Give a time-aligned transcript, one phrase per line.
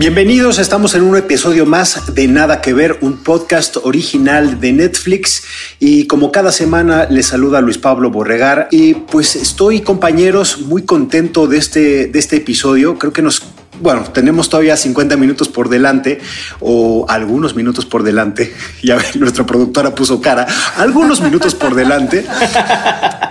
[0.00, 5.42] Bienvenidos, estamos en un episodio más de Nada que Ver, un podcast original de Netflix.
[5.78, 8.68] Y como cada semana les saluda Luis Pablo Borregar.
[8.70, 13.42] Y pues estoy compañeros muy contento de este, de este episodio, creo que nos
[13.78, 16.20] bueno, tenemos todavía 50 minutos por delante
[16.60, 18.52] o algunos minutos por delante.
[18.82, 20.46] Ya nuestra productora puso cara,
[20.78, 22.24] algunos minutos por delante,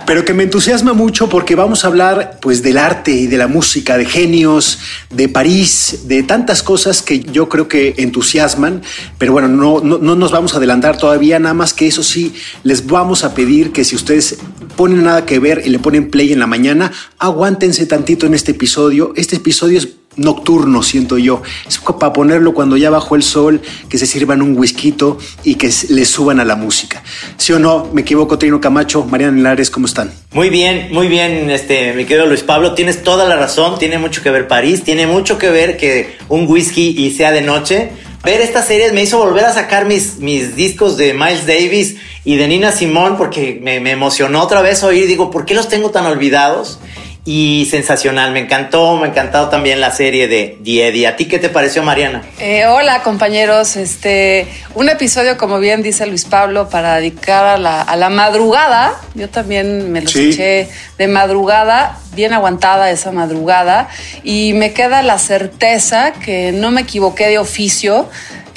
[0.06, 3.48] pero que me entusiasma mucho porque vamos a hablar pues del arte y de la
[3.48, 4.78] música, de genios,
[5.10, 8.82] de París, de tantas cosas que yo creo que entusiasman,
[9.18, 12.32] pero bueno, no, no, no nos vamos a adelantar todavía, nada más que eso sí,
[12.62, 14.38] les vamos a pedir que si ustedes
[14.76, 18.52] ponen nada que ver y le ponen play en la mañana, aguántense tantito en este
[18.52, 19.12] episodio.
[19.16, 21.42] Este episodio es nocturno, siento yo.
[21.66, 24.94] Es para ponerlo cuando ya bajó el sol, que se sirvan un whisky
[25.44, 27.02] y que le suban a la música.
[27.36, 27.88] ¿Sí o no?
[27.92, 30.12] Me equivoco, Trino Camacho, Mariana Lares, ¿cómo están?
[30.32, 34.22] Muy bien, muy bien, este, mi querido Luis Pablo, tienes toda la razón, tiene mucho
[34.22, 37.90] que ver París, tiene mucho que ver que un whisky y sea de noche.
[38.22, 42.36] Ver esta serie me hizo volver a sacar mis, mis discos de Miles Davis y
[42.36, 45.90] de Nina Simón porque me, me emocionó otra vez oír, digo, ¿por qué los tengo
[45.90, 46.78] tan olvidados?
[47.24, 48.32] Y sensacional.
[48.32, 51.06] Me encantó, me ha encantado también la serie de Eddie.
[51.06, 52.22] ¿A ti qué te pareció, Mariana?
[52.38, 53.76] Eh, hola, compañeros.
[53.76, 58.94] Este, un episodio, como bien dice Luis Pablo, para dedicar a la, a la madrugada.
[59.14, 60.30] Yo también me lo Sí.
[60.30, 63.88] escuché de madrugada, bien aguantada esa madrugada,
[64.24, 68.08] y me queda la certeza que no me equivoqué de oficio.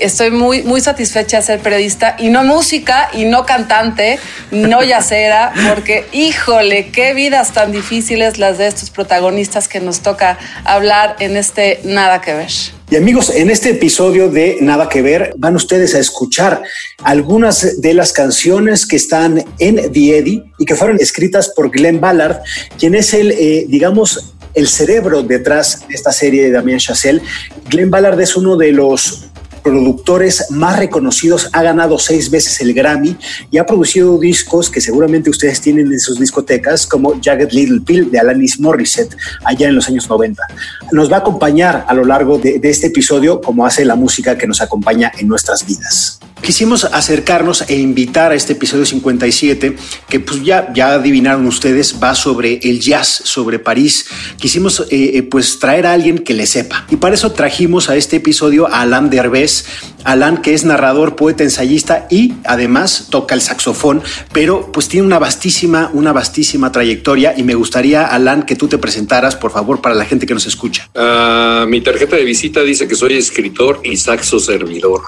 [0.04, 4.20] Estoy muy, muy satisfecha de ser periodista y no música y no cantante,
[4.52, 10.38] no yacera, porque híjole, qué vidas tan difíciles las de estos protagonistas que nos toca
[10.66, 12.52] hablar en este Nada que ver.
[12.92, 16.62] Y amigos, en este episodio de Nada que Ver van ustedes a escuchar
[17.02, 22.02] algunas de las canciones que están en The Eddie y que fueron escritas por Glenn
[22.02, 22.42] Ballard,
[22.78, 27.22] quien es el, eh, digamos, el cerebro detrás de esta serie de Damien Chazelle.
[27.70, 29.23] Glenn Ballard es uno de los
[29.64, 33.16] productores más reconocidos, ha ganado seis veces el Grammy
[33.50, 38.12] y ha producido discos que seguramente ustedes tienen en sus discotecas, como Jagged Little Pill
[38.12, 40.44] de Alanis Morissette, allá en los años 90.
[40.92, 44.38] Nos va a acompañar a lo largo de, de este episodio, como hace la música
[44.38, 46.20] que nos acompaña en nuestras vidas.
[46.44, 49.78] Quisimos acercarnos e invitar a este episodio 57,
[50.10, 54.08] que pues ya, ya adivinaron ustedes, va sobre el jazz, sobre París.
[54.38, 56.86] Quisimos eh, eh, pues traer a alguien que le sepa.
[56.92, 59.64] Y para eso trajimos a este episodio a Alain Derbez.
[60.04, 65.20] Alain que es narrador, poeta, ensayista y además toca el saxofón, pero pues tiene una
[65.20, 69.96] vastísima, una vastísima trayectoria y me gustaría, Alain, que tú te presentaras, por favor, para
[69.96, 70.90] la gente que nos escucha.
[70.94, 75.04] Ah, mi tarjeta de visita dice que soy escritor y saxo servidor.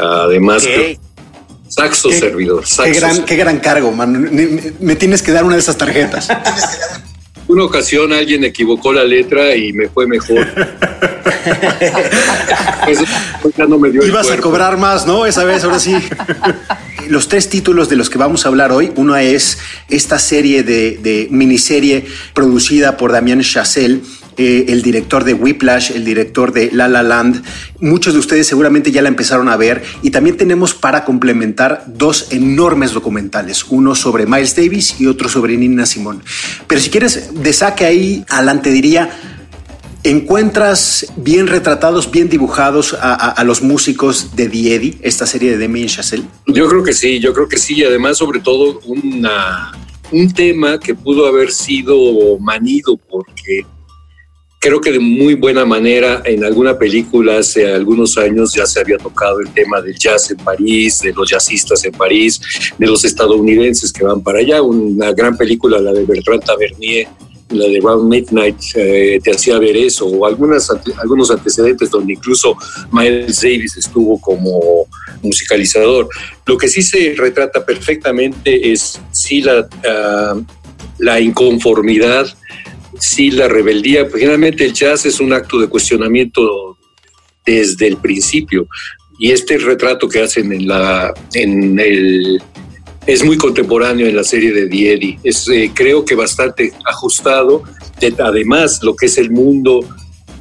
[0.00, 0.66] Además,
[1.68, 2.64] saxo Qué- servidor.
[2.64, 3.24] Qué gran, servidor.
[3.26, 4.12] qué gran cargo, man.
[4.34, 6.28] Me, me tienes que dar una de esas tarjetas.
[7.48, 10.46] Una ocasión alguien equivocó la letra y me fue mejor.
[12.88, 13.04] Eso
[13.56, 15.26] ya no me dio el Ibas a cobrar más, ¿no?
[15.26, 15.94] Esa vez, ahora sí.
[17.08, 20.98] Los tres títulos de los que vamos a hablar hoy, uno es esta serie de,
[21.02, 24.00] de miniserie producida por Damien Chazelle,
[24.36, 27.42] eh, el director de Whiplash, el director de La La Land.
[27.80, 32.28] Muchos de ustedes seguramente ya la empezaron a ver y también tenemos para complementar dos
[32.30, 36.22] enormes documentales, uno sobre Miles Davis y otro sobre Nina Simón.
[36.66, 39.10] Pero si quieres, de saque ahí, Alan, te diría,
[40.02, 46.24] ¿Encuentras bien retratados, bien dibujados a, los músicos de Eddie, esta serie de Damien Chazelle?
[46.46, 47.84] Yo creo que sí, yo creo que sí.
[47.84, 53.66] Además, sobre todo, un tema que pudo haber sido manido porque
[54.60, 58.98] creo que de muy buena manera en alguna película hace algunos años ya se había
[58.98, 62.40] tocado el tema del jazz en París, de los jazzistas en París,
[62.76, 64.60] de los estadounidenses que van para allá.
[64.60, 67.08] Una gran película, la de Bertrand Tavernier,
[67.48, 72.54] la de Round Midnight, eh, te hacía ver eso, o algunas, algunos antecedentes donde incluso
[72.92, 74.86] Miles Davis estuvo como
[75.22, 76.06] musicalizador.
[76.44, 80.38] Lo que sí se retrata perfectamente es sí la, ah,
[80.98, 82.26] la inconformidad,
[83.00, 84.08] sí la rebeldía.
[84.08, 86.76] Pues, generalmente el jazz es un acto de cuestionamiento
[87.44, 88.66] desde el principio.
[89.18, 92.40] Y este retrato que hacen en, la, en el
[93.06, 95.18] es muy contemporáneo en la serie de Eddie.
[95.24, 97.62] Es, eh, creo que bastante ajustado.
[98.00, 99.80] De- además, lo que es el mundo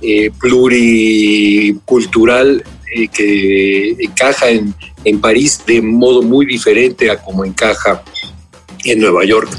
[0.01, 2.63] eh, pluricultural
[2.95, 4.73] eh, que encaja en,
[5.03, 8.03] en París de modo muy diferente a como encaja
[8.85, 9.50] en Nueva York.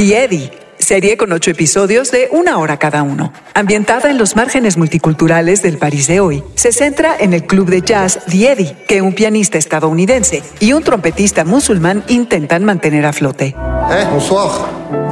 [0.00, 3.34] The Eddie, serie con ocho episodios de una hora cada uno.
[3.52, 7.82] Ambientada en los márgenes multiculturales del París de hoy, se centra en el club de
[7.82, 13.48] jazz The Eddie, que un pianista estadounidense y un trompetista musulmán intentan mantener a flote.
[13.48, 14.50] Eh, bonsoir.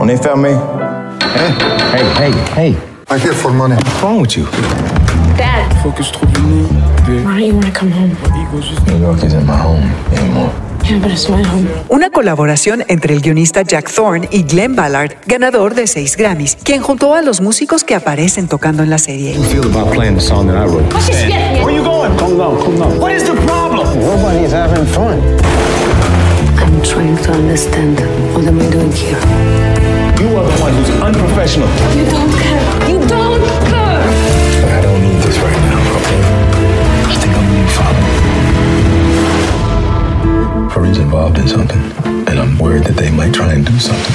[0.01, 0.53] On est fermé.
[0.53, 0.57] Eh,
[1.93, 2.77] hey, hey, hey.
[3.11, 3.75] I'm here for money.
[3.75, 4.47] What's wrong with you?
[5.37, 5.71] Dad.
[5.83, 6.67] Focus trop uni.
[7.27, 8.17] Why don't you want to come home?
[8.87, 9.85] New York isn't my home
[10.17, 10.51] anymore.
[10.85, 11.69] Yeah, but it's my home.
[11.89, 16.81] Una colaboración entre el guionista Jack Thorne y Glenn Ballard, ganador de seis Grammys, quien
[16.83, 19.35] juntó a los músicos que aparecen tocando en la serie.
[32.89, 32.98] You?
[41.09, 41.81] Involved in something,
[42.29, 44.15] and I'm worried that they might try and do something.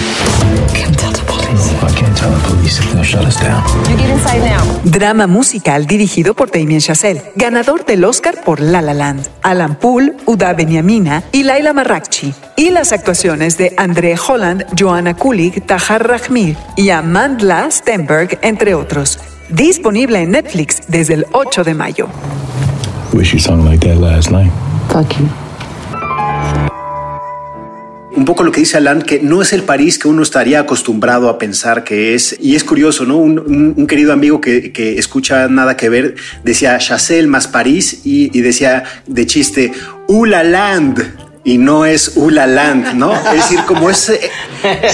[0.77, 1.71] Can't tell the police.
[1.73, 3.63] If I can't tell the police, they'll shut us down.
[3.89, 4.61] You get inside now.
[4.85, 10.13] Drama musical dirigido por Damien Chazelle, ganador del Oscar por La La Land, Alan Poole,
[10.27, 12.31] Uda Beniamina y Laila Marrakchi.
[12.57, 19.17] Y las actuaciones de André Holland, Joanna Kulig, Tahar Rahmir y Amandla Stenberg, entre otros.
[19.49, 22.07] Disponible en Netflix desde el 8 de mayo.
[23.13, 24.51] Wish you sung like that last night.
[24.89, 25.42] Fuck you.
[28.15, 31.29] Un poco lo que dice Alan, que no es el París que uno estaría acostumbrado
[31.29, 32.37] a pensar que es.
[32.39, 33.17] Y es curioso, ¿no?
[33.17, 38.41] Un, querido amigo que, que escucha nada que ver decía Chazelle más París y, y
[38.41, 39.71] decía de chiste,
[40.07, 41.32] Ula Land.
[41.45, 43.13] Y no es Ula Land, ¿no?
[43.13, 44.31] Es decir, como ese,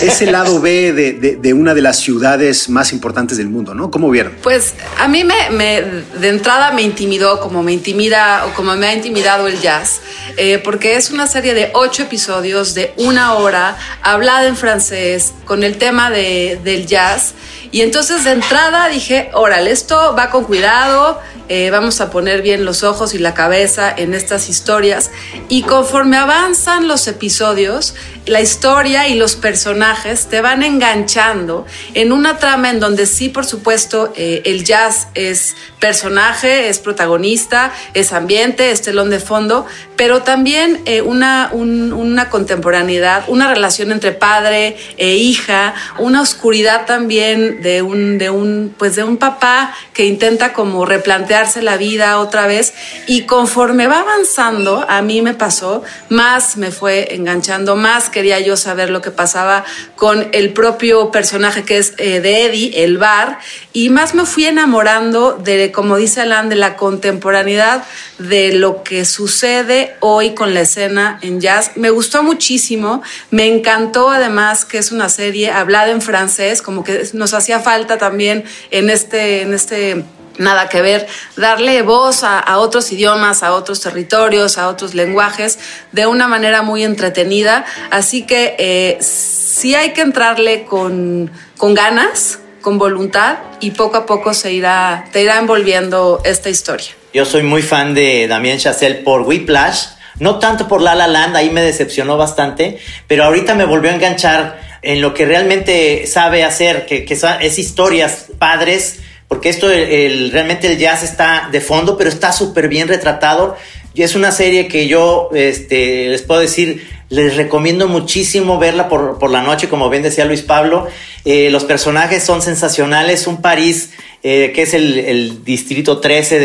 [0.01, 3.91] ese lado B de, de- de una de las ciudades más importantes del mundo, ¿no?
[3.91, 4.33] ¿Cómo vieron?
[4.41, 5.83] Pues a mí me, me-
[6.19, 10.01] de entrada me intimidó como me intimida o como me ha intimidado el jazz,
[10.37, 15.63] eh, porque es una serie de ocho episodios de una hora, hablada en francés, con
[15.63, 17.35] el tema de- del jazz.
[17.71, 21.19] Y entonces de entrada dije, órale, esto va con cuidado,
[21.49, 25.11] eh, vamos a poner bien los ojos y la cabeza en estas historias.
[25.49, 27.95] Y conforme avanzan los episodios,
[28.25, 33.45] la historia y los personajes te van enganchando en una trama en donde sí, por
[33.45, 39.65] supuesto, eh, el jazz es personaje, es protagonista, es ambiente, es telón de fondo,
[39.95, 46.85] pero también eh, una, un- una contemporaneidad, una relación entre padre e hija, una oscuridad
[46.85, 52.19] también de un, de un, pues de un papá que intenta como replantearse la vida
[52.19, 52.73] otra vez.
[53.07, 58.57] Y conforme va avanzando, a mí me pasó, más me fue enganchando, más quería yo
[58.57, 59.63] saber lo que pasaba
[59.95, 63.39] con el propio personaje que es eh, de Eddie, el bar,
[63.73, 67.83] y más me fui enamorando de, como dice Alan, de la contemporaneidad
[68.17, 71.71] de lo que sucede hoy con la escena en jazz.
[71.75, 73.01] Me gustó muchísimo,
[73.31, 77.97] me encantó además que es una serie hablada en francés, como que nos hacía falta
[77.97, 80.03] también en este, en este
[80.37, 85.59] nada que ver, darle voz a, a otros idiomas, a otros territorios, a otros lenguajes,
[85.91, 87.65] de una manera muy entretenida.
[87.91, 94.05] Así que eh, sí hay que entrarle con, con ganas, con voluntad, y poco a
[94.05, 96.91] poco se irá, te irá envolviendo esta historia.
[97.13, 99.87] Yo soy muy fan de Damien Chazelle por Whiplash,
[100.19, 103.95] no tanto por La La Land, ahí me decepcionó bastante, pero ahorita me volvió a
[103.95, 107.05] enganchar en lo que realmente sabe hacer, que,
[107.41, 112.67] es historias padres, porque esto, el, realmente el jazz está de fondo, pero está súper
[112.67, 113.55] bien retratado.
[113.93, 119.29] Y es una serie que yo este, les puedo decir, les recomiendo muchísimo verla por,
[119.29, 120.87] la noche, como bien decía Luis Pablo.
[121.25, 123.27] Eh, los personajes son sensacionales.
[123.27, 126.39] Un París eh, que es el, distrito 13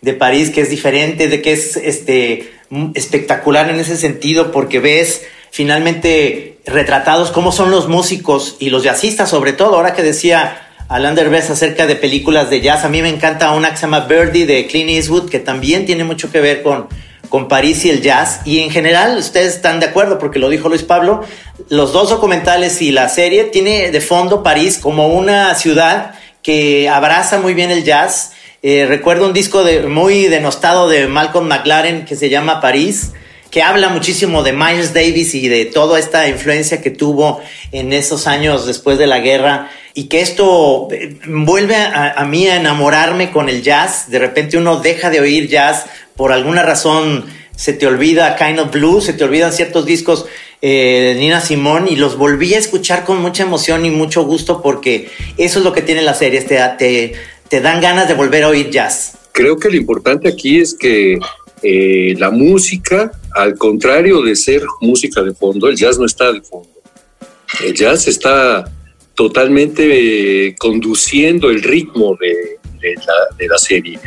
[0.00, 2.52] de, París, que es diferente, de que es este,
[2.94, 5.22] espectacular en ese sentido, porque ves
[5.52, 9.76] finalmente retratados cómo son los músicos y los jazzistas, sobre todo.
[9.76, 13.70] Ahora que decía Alan Derbez acerca de películas de jazz, a mí me encanta una
[13.70, 16.88] que se llama Birdie de Clint Eastwood, que también tiene mucho que ver con,
[17.28, 18.40] con París y el jazz.
[18.46, 21.22] Y en general, ustedes están de acuerdo, porque lo dijo Luis Pablo,
[21.68, 27.38] los dos documentales y la serie tiene de fondo París como una ciudad que abraza
[27.38, 28.32] muy bien el jazz.
[28.62, 33.12] Eh, recuerdo un disco de, muy denostado de Malcolm McLaren que se llama París,
[33.52, 38.26] que habla muchísimo de Miles Davis y de toda esta influencia que tuvo en esos
[38.26, 43.50] años después de la guerra y que esto eh, vuelve a, mí a enamorarme con
[43.50, 44.08] el jazz.
[44.08, 45.84] De repente uno deja de oír jazz
[46.16, 50.24] por alguna razón se te olvida Kind of Blue, se te olvidan ciertos discos
[50.62, 54.62] eh, de Nina Simón y los volví a escuchar con mucha emoción y mucho gusto
[54.62, 57.12] porque eso es lo que tienen las series, te, te,
[57.50, 59.18] te dan ganas de volver a oír jazz.
[59.32, 61.18] Creo que lo importante aquí es que
[61.62, 66.42] eh, la música, al contrario de ser música de fondo, el jazz no está de
[66.42, 66.68] fondo.
[67.64, 68.64] El jazz está
[69.14, 72.58] totalmente eh, conduciendo el ritmo de,
[73.38, 73.98] de la serie.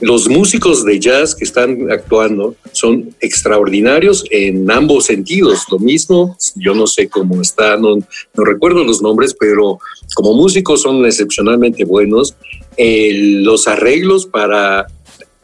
[0.00, 5.64] Los músicos de jazz que están actuando son extraordinarios en ambos sentidos.
[5.72, 9.80] Lo mismo, yo no sé cómo está, no, no recuerdo los nombres, pero
[10.14, 12.36] como músicos son excepcionalmente buenos.
[12.76, 14.86] los arreglos para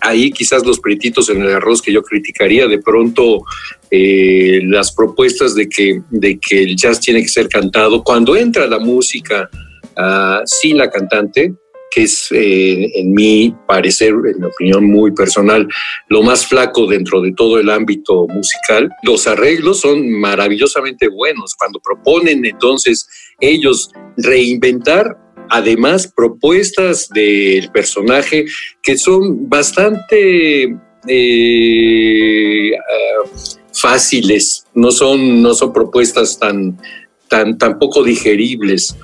[0.05, 3.43] ahí quizás los pretitos en el arroz que yo criticaría de pronto
[3.91, 8.03] eh, las propuestas de que, de que el jazz tiene que ser cantado.
[8.05, 9.49] Cuando entra la música
[9.97, 11.55] uh, sin la cantante,
[11.91, 15.69] que es, eh, en mi parecer, en mi opinión muy personal,
[16.09, 18.91] lo más flaco dentro de todo el ámbito musical.
[19.05, 21.55] Los arreglos son maravillosamente buenos.
[21.57, 23.09] Cuando proponen entonces
[23.41, 25.17] ellos reinventar
[25.55, 28.45] además propuestas del personaje
[28.83, 33.29] que son bastante eh, ah,
[33.73, 36.77] fáciles, no son, no son propuestas tan,
[37.29, 38.97] tan, tan poco digeribles.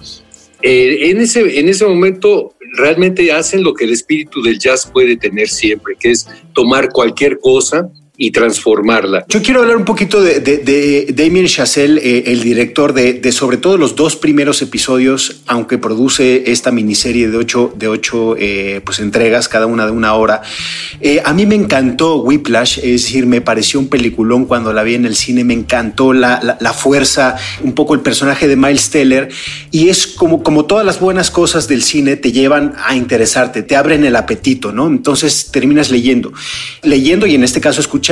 [0.61, 5.17] Eh, en, ese, en ese momento realmente hacen lo que el espíritu del jazz puede
[5.17, 7.89] tener siempre, que es tomar cualquier cosa
[8.23, 9.25] y transformarla.
[9.31, 13.79] Yo quiero hablar un poquito de, de, Damien Chazelle, eh, el director de, sobre todo
[13.79, 19.49] los dos primeros episodios, aunque produce esta miniserie de ocho, de ocho eh, pues, entregas,
[19.49, 20.43] cada una de una hora.
[21.01, 24.97] Eh, a mí me encantó Whiplash, es decir, me pareció un peliculón cuando la vi
[24.97, 29.31] en el cine, me encantó la, la, fuerza, un poco el personaje de Miles Teller,
[29.71, 33.77] y es como, como todas las buenas cosas del cine te llevan a interesarte, te
[33.77, 34.89] abren el apetito, ¿no?
[34.89, 36.35] Entonces terminas leyendo,
[36.83, 38.10] leyendo y en este caso escuchando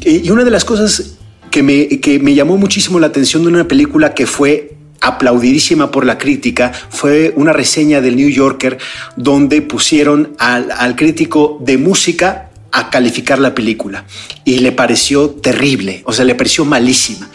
[0.00, 1.16] y una de las cosas
[1.50, 6.04] que me, que me llamó muchísimo la atención de una película que fue aplaudidísima por
[6.04, 8.78] la crítica fue una reseña del New Yorker
[9.16, 14.04] donde pusieron al, al, crítico de música a calificar la película
[14.44, 17.28] y le pareció terrible, o sea, le pareció malísima.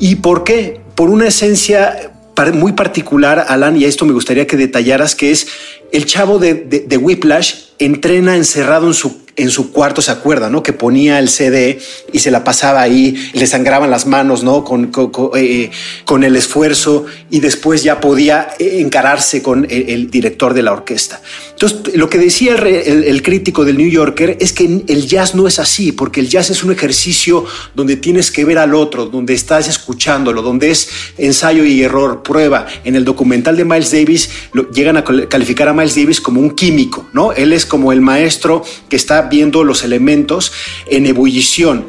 [0.00, 0.80] ¿Y por qué?
[0.94, 2.10] Por una esencia
[2.52, 5.46] muy particular, Alan, y a esto me gustaría que detallaras, que es
[5.92, 10.62] el chavo de, Whiplash entrena encerrado en su en su cuarto, se acuerda, ¿no?
[10.62, 11.78] Que ponía el CD
[12.12, 14.62] y se la pasaba ahí, le sangraban las manos, ¿no?
[14.62, 14.92] Con,
[15.34, 15.70] eh,
[16.04, 21.20] con, el esfuerzo y después ya podía eh, encararse con el, director de la orquesta.
[21.50, 25.58] Entonces, lo que decía el, crítico del New Yorker es que el jazz no es
[25.58, 29.68] así, porque el jazz es un ejercicio donde tienes que ver al otro, donde estás
[29.68, 30.88] escuchándolo, donde es
[31.18, 32.66] ensayo y error, prueba.
[32.84, 36.50] En el documental de Miles Davis lo, llegan a calificar a Miles Davis como un
[36.50, 37.32] químico, ¿no?
[37.32, 40.52] Él es como el maestro que está viendo los elementos
[40.86, 41.86] en ebullición.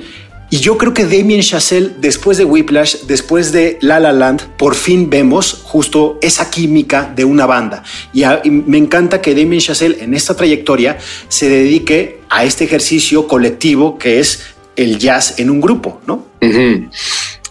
[0.51, 4.75] Y yo creo que Damien Chazelle, después de Whiplash, después de La La Land, por
[4.75, 7.83] fin vemos justo esa química de una banda.
[8.13, 10.97] Y, me encanta que Damien Chazelle en esta trayectoria
[11.29, 14.43] se dedique a este ejercicio colectivo que es
[14.75, 16.25] el jazz en un grupo, ¿no?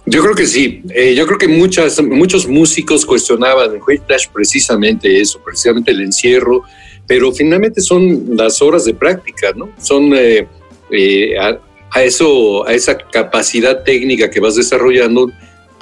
[0.07, 0.83] Yo creo que sí.
[0.91, 6.63] Eh, yo creo que muchas, muchos músicos cuestionaban en Whiplash precisamente eso, precisamente el encierro,
[7.07, 9.71] pero finalmente son las horas de práctica, ¿no?
[9.81, 10.47] Son eh,
[10.91, 15.31] eh, a, eso, a esa capacidad técnica que vas desarrollando,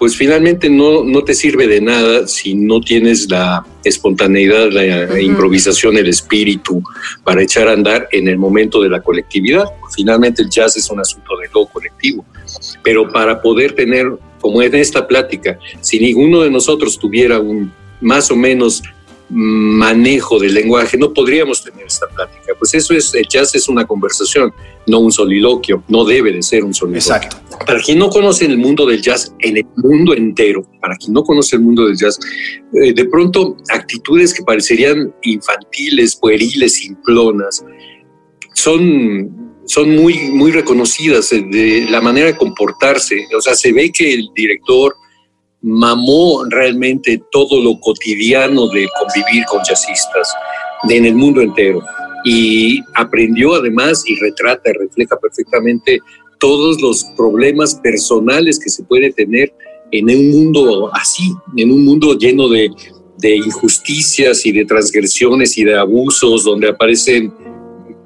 [0.03, 5.97] pues finalmente no, no te sirve de nada si no tienes la espontaneidad, la improvisación,
[5.97, 6.83] el espíritu
[7.23, 9.63] para echar a andar en el momento de la colectividad.
[9.95, 12.25] Finalmente el jazz es un asunto de lo colectivo,
[12.83, 18.29] pero para poder tener, como en esta plática, si ninguno de nosotros tuviera un más
[18.33, 18.83] o menos
[19.33, 22.53] manejo del lenguaje, no podríamos tener esta plática.
[22.59, 24.53] Pues eso es, el jazz es una conversación,
[24.87, 27.15] no un soliloquio, no debe de ser un soliloquio.
[27.15, 27.37] Exacto.
[27.67, 31.23] Para quien no conoce el mundo del jazz, en el mundo entero, para quien no
[31.23, 32.19] conoce el mundo del jazz,
[32.75, 37.65] eh, de pronto actitudes que parecerían infantiles, pueriles, simplonas,
[38.55, 43.27] son, son muy, muy reconocidas de la manera de comportarse.
[43.37, 44.95] O sea, se ve que el director
[45.63, 50.33] mamó realmente todo lo cotidiano de convivir con jazzistas
[50.89, 51.83] en el mundo entero.
[52.25, 56.01] Y aprendió además y retrata y refleja perfectamente
[56.39, 59.53] todos los problemas personales que se puede tener
[59.93, 62.71] en un mundo así, en un mundo lleno de,
[63.19, 67.33] de injusticias y de transgresiones y de abusos, donde aparecen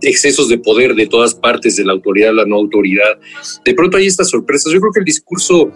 [0.08, 3.18] excesos de poder de todas partes de la autoridad, la no autoridad.
[3.64, 4.72] De pronto hay estas sorpresas.
[4.72, 5.70] Yo creo que el discurso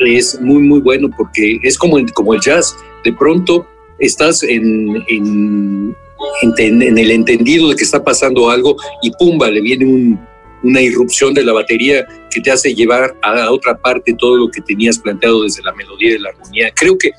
[0.00, 2.76] es muy, muy bueno porque es como, como el jazz.
[3.04, 3.66] De pronto
[3.98, 5.96] estás en, en,
[6.42, 10.20] en, el entendido de que está pasando algo y pumba, le viene un,
[10.62, 14.60] una irrupción de la batería que te hace llevar a otra parte todo lo que
[14.60, 16.72] tenías planteado desde la melodía y la armonía.
[16.74, 17.12] Creo que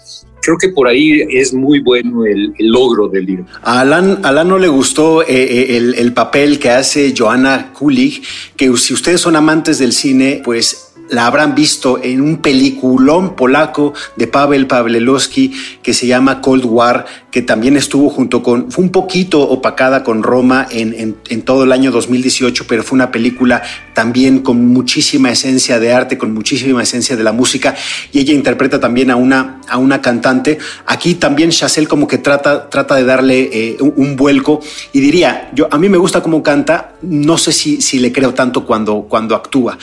[0.48, 3.46] creo que por ahí es muy bueno el, logro del libro.
[3.64, 8.24] A Alan, Alan no le gustó eh, eh, el, el, papel que hace Joanna Kulig,
[8.56, 13.94] que si ustedes son amantes del cine, pues la habrán visto en un peliculón polaco
[14.16, 18.92] de Pavel Pawlowski que se llama Cold War, que también estuvo junto con, fue un
[18.92, 23.62] poquito opacada con Roma en, en, todo el año 2018, pero fue una película
[23.94, 27.76] también con muchísima esencia de arte, con muchísima esencia de la música,
[28.12, 30.58] y ella interpreta también a una, a una cantante.
[30.86, 34.60] Aquí también Chazelle como que trata, trata de darle eh, un, vuelco,
[34.92, 38.34] y diría, yo, a mí me gusta cómo canta, no sé si, si le creo
[38.34, 39.78] tanto cuando, cuando actúa,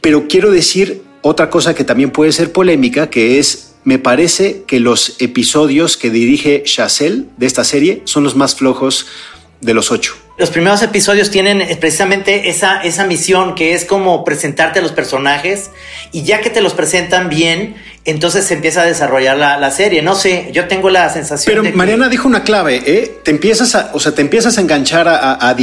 [0.00, 4.62] pero quiero decir decir otra cosa que también puede ser polémica, que es, me parece
[4.66, 9.06] que los episodios que dirige Chazelle de esta serie son los más flojos
[9.60, 10.16] de los ocho.
[10.36, 15.70] Los primeros episodios tienen precisamente esa, esa misión que es como presentarte a los personajes
[16.12, 17.74] y ya que te los presentan bien,
[18.04, 20.00] entonces se empieza a desarrollar la, serie.
[20.00, 23.18] No sé, yo tengo la sensación Pero Mariana dijo una clave, ¿eh?
[23.24, 25.56] Te empiezas a, o sea, te empiezas a enganchar a, a, a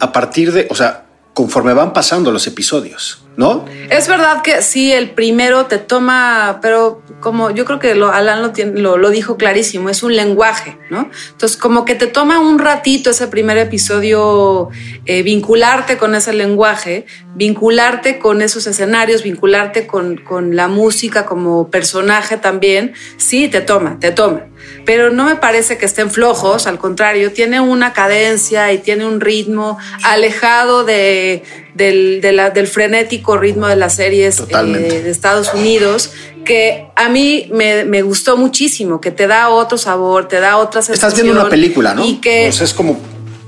[0.00, 1.05] a partir de, o sea,
[1.36, 3.26] conforme van pasando los episodios.
[3.36, 3.66] ¿no?
[3.90, 8.40] Es verdad que sí, el primero te toma, pero como yo creo que lo, Alan
[8.40, 11.10] lo, tiene, lo, dijo clarísimo, es un lenguaje, ¿no?
[11.32, 14.70] Entonces, como que te toma un ratito ese primer episodio
[15.04, 21.68] eh, vincularte con ese lenguaje, vincularte con esos escenarios, vincularte con, con la música como
[21.68, 24.46] personaje también, sí, te toma, te toma
[24.84, 29.20] pero no me parece que estén flojos, al contrario, tiene una cadencia y tiene un
[29.20, 31.42] ritmo alejado de,
[31.74, 36.12] del, del frenético ritmo de las series eh, de Estados Unidos,
[36.44, 41.10] que a mí me, gustó muchísimo, que te da otro sabor, te da otra sensación.
[41.10, 42.04] Estás viendo una película, ¿no?
[42.04, 42.46] Y que...
[42.46, 42.98] es como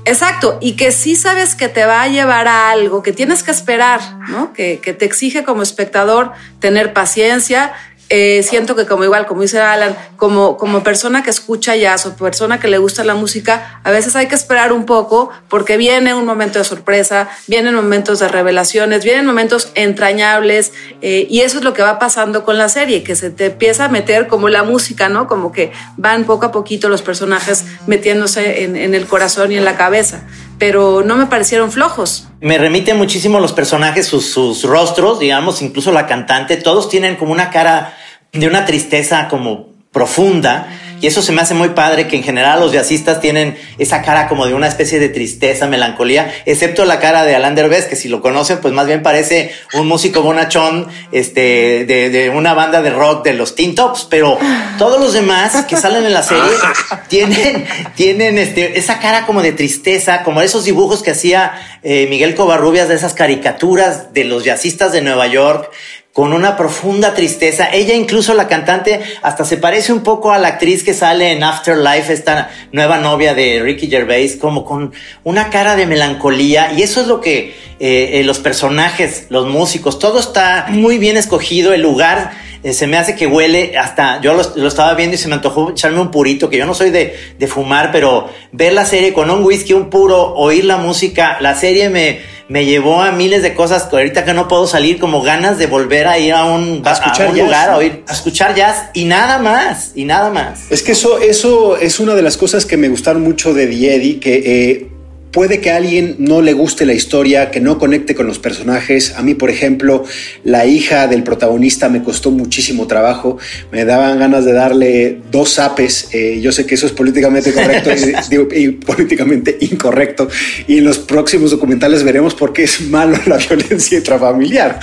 [0.05, 3.51] Exacto, y que sí sabes que te va a llevar a algo, que tienes que
[3.51, 4.53] esperar, ¿no?
[4.53, 7.73] Que, que, te exige como espectador tener paciencia
[8.09, 12.15] eh, siento que como igual, como dice Alan, como, como persona que escucha jazz o
[12.15, 16.15] persona que le gusta la música, a veces hay que esperar un poco porque viene
[16.15, 21.63] un momento de sorpresa, vienen momentos de revelaciones, vienen momentos entrañables eh, y eso es
[21.63, 24.63] lo que va pasando con la serie, que se te empieza a meter como la
[24.63, 25.27] música, ¿no?
[25.27, 29.65] Como que van poco a poquito los personajes metiéndose en, en el corazón y en
[29.65, 30.23] la cabeza
[30.59, 32.27] pero no me parecieron flojos.
[32.41, 37.31] Me remite muchísimo los personajes, sus, sus, rostros, digamos, incluso la cantante, todos tienen como
[37.31, 37.97] una cara
[38.33, 40.67] de una tristeza como profunda.
[41.01, 44.27] Y eso se me hace muy padre que en general los jazzistas tienen esa cara
[44.27, 48.09] como de una especie de tristeza, melancolía, excepto la cara de Alain Derbez, que si
[48.09, 52.89] lo conocen, pues más bien parece un músico bonachón este, de, de una banda de
[52.89, 54.37] rock de los Teen Tops, pero
[54.77, 56.43] todos los demás que salen en la serie
[57.07, 62.35] tienen, tienen este, esa cara como de tristeza, como esos dibujos que hacía eh, Miguel
[62.35, 65.71] Covarrubias de esas caricaturas de los jazzistas de Nueva York,
[66.13, 67.69] con una profunda tristeza.
[67.71, 71.43] Ella incluso la cantante hasta se parece un poco a la actriz que sale en
[71.43, 74.91] Afterlife, esta nueva novia de Ricky Gervais, como con
[75.23, 76.73] una cara de melancolía.
[76.73, 81.15] Y eso es lo que eh, eh, los personajes, los músicos, todo está muy bien
[81.15, 85.17] escogido, el lugar eh, se me hace que huele hasta, yo lo, estaba viendo y
[85.17, 88.73] se me antojó echarme un purito, que yo no soy de, de fumar, pero ver
[88.73, 93.01] la serie con un whisky, un puro, oír la música, la serie me, me llevó
[93.01, 96.17] a miles de cosas que ahorita que no puedo salir, como ganas de volver a
[96.17, 100.03] ir a un, a escuchar lugar, a, oír, a escuchar jazz y nada más, y
[100.03, 100.63] nada más.
[100.71, 104.19] Es que eso, eso es una de las cosas que me gustaron mucho de Eddie,
[104.19, 104.87] que eh,
[105.31, 109.13] Puede que a alguien no le guste la historia, que no conecte con los personajes.
[109.15, 110.03] A mí, por ejemplo,
[110.43, 113.37] la hija del protagonista me costó muchísimo trabajo.
[113.71, 116.09] Me daban ganas de darle dos zapes.
[116.13, 117.91] Eh, yo sé que eso es políticamente correcto
[118.55, 120.27] y, políticamente incorrecto.
[120.67, 124.79] Y en los próximos documentales veremos por qué es malo la violencia intrafamiliar.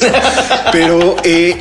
[0.72, 1.56] Pero eh,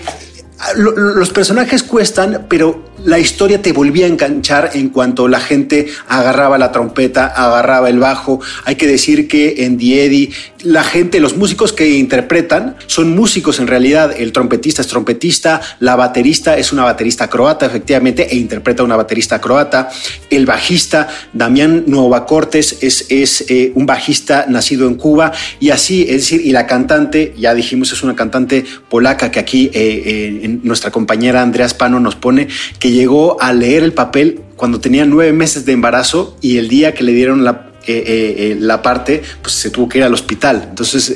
[0.76, 6.58] los personajes cuestan, pero la historia te volvía a enganchar en cuanto la gente agarraba
[6.58, 8.40] la trompeta, agarraba el bajo.
[8.66, 10.32] Hay que decir que en Diedi
[10.63, 14.13] la gente, los músicos que interpretan son músicos en realidad.
[14.17, 19.39] El trompetista es trompetista, la baterista es una baterista croata, efectivamente, e interpreta una baterista
[19.39, 19.89] croata.
[20.30, 26.04] El bajista, Damián Nueva Cortes, es, es eh, un bajista nacido en Cuba y así,
[26.04, 30.60] es decir, y la cantante, ya dijimos, es una cantante polaca que aquí eh, eh,
[30.63, 32.48] nuestra compañera Andrea Pano nos pone
[32.80, 36.93] que llegó a leer el papel cuando tenía nueve meses de embarazo y el día
[36.93, 40.13] que le dieron la, eh, eh, eh, la parte, pues se tuvo que ir al
[40.13, 40.67] hospital.
[40.69, 41.15] Entonces,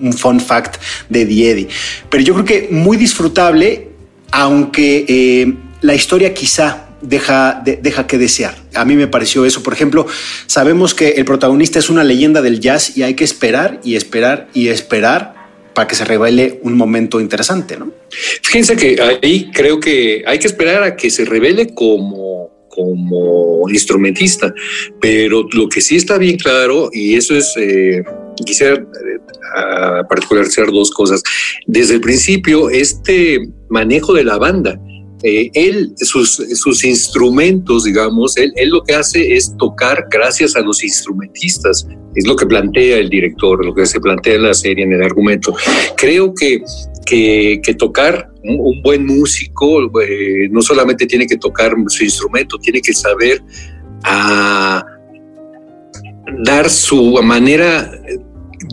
[0.00, 1.68] un fun fact de Diedi.
[2.10, 3.88] Pero yo creo que muy disfrutable,
[4.32, 8.56] aunque la historia quizá deja, deja que desear.
[8.74, 9.62] A mí me pareció eso.
[9.62, 10.06] Por ejemplo,
[10.46, 14.48] sabemos que el protagonista es una leyenda del jazz y hay que esperar y esperar
[14.54, 15.34] y esperar
[15.74, 17.92] para que se revele un momento interesante, ¿no?
[18.42, 22.31] Fíjense que ahí creo que hay que esperar a que se revele como
[22.74, 24.52] como instrumentista,
[25.00, 28.02] pero lo que sí está bien claro, y eso es, eh,
[28.46, 31.22] quisiera eh, particularizar dos cosas.
[31.66, 34.80] Desde el principio, este manejo de la banda,
[35.22, 40.60] eh, él, sus, sus, instrumentos, digamos, él, él, lo que hace es tocar gracias a
[40.60, 41.86] los instrumentistas.
[42.14, 45.02] Es lo que plantea el director, lo que se plantea en la serie, en el
[45.02, 45.54] argumento.
[45.96, 46.62] Creo que,
[47.06, 52.80] que, que tocar un, buen músico eh, no solamente tiene que tocar su instrumento, tiene
[52.80, 53.42] que saber
[54.04, 54.84] a
[56.44, 57.90] dar su manera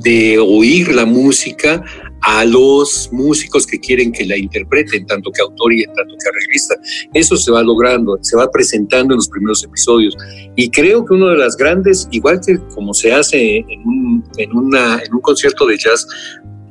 [0.04, 1.84] de oír la música
[2.22, 6.76] a los músicos que quieren que la interpreten, tanto que autor y tanto que arreglista.
[7.14, 10.16] Eso se va logrando, se va presentando en los primeros episodios.
[10.56, 15.14] Y creo que uno de las grandes, igual que como se hace en una, en
[15.14, 16.08] un concierto de jazz,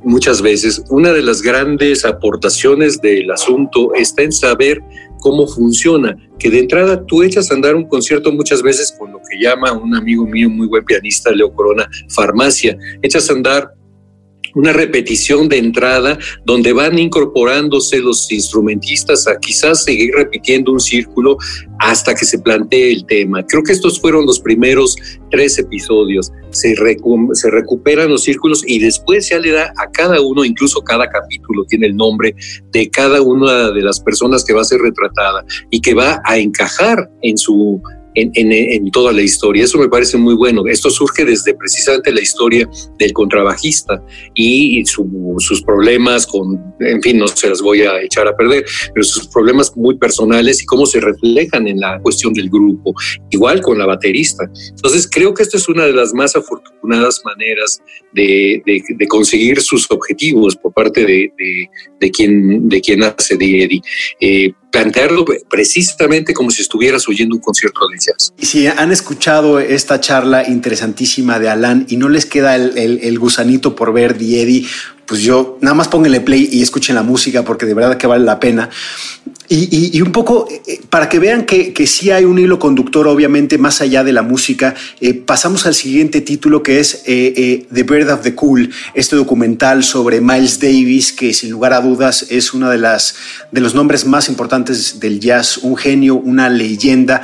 [0.03, 4.81] muchas veces, una de las grandes aportaciones del asunto está en saber
[5.19, 9.19] cómo funciona, que de entrada tú echas a andar un concierto muchas veces con lo
[9.29, 13.73] que llama un amigo mío, muy buen pianista, Leo Corona, farmacia, echas a andar
[14.55, 21.37] una repetición de entrada donde van incorporándose los instrumentistas a quizás seguir repitiendo un círculo
[21.79, 23.45] hasta que se plantee el tema.
[23.45, 24.95] Creo que estos fueron los primeros
[25.31, 26.31] tres episodios.
[26.51, 31.63] Se, recuperan los círculos y después ya le da a cada uno, incluso cada capítulo
[31.65, 32.35] tiene el nombre
[32.71, 36.37] de cada una de las personas que va a ser retratada y que va a
[36.37, 37.81] encajar en su
[38.15, 39.63] en, toda la historia.
[39.63, 40.63] Eso me parece muy bueno.
[40.67, 44.01] Esto surge desde precisamente la historia del contrabajista
[44.33, 49.03] y, sus problemas con, en fin, no se las voy a echar a perder, pero
[49.03, 52.93] sus problemas muy personales y cómo se reflejan en la cuestión del grupo,
[53.29, 54.49] igual con la baterista.
[54.69, 57.81] Entonces, creo que esto es una de las más afortunadas maneras
[58.13, 58.61] de,
[59.07, 63.81] conseguir sus objetivos por parte de, quien, de quien hace de Eddie.
[64.19, 68.33] Eh, plantearlo precisamente como si estuvieras oyendo un concierto de jazz.
[68.37, 73.75] Y si han escuchado esta charla interesantísima de Alan y no les queda el, gusanito
[73.75, 74.65] por ver Eddie,
[75.05, 78.23] pues yo nada más pónganle play y escuchen la música porque de verdad que vale
[78.23, 78.69] la pena.
[79.51, 83.81] Y, un poco eh, para que vean que, sí hay un hilo conductor, obviamente, más
[83.81, 88.21] allá de la música, eh, pasamos al siguiente título que es eh, The Bird of
[88.21, 92.77] the Cool, este documental sobre Miles Davis, que sin lugar a dudas es uno de,
[92.77, 97.23] de los nombres más importantes del jazz, un genio, una leyenda,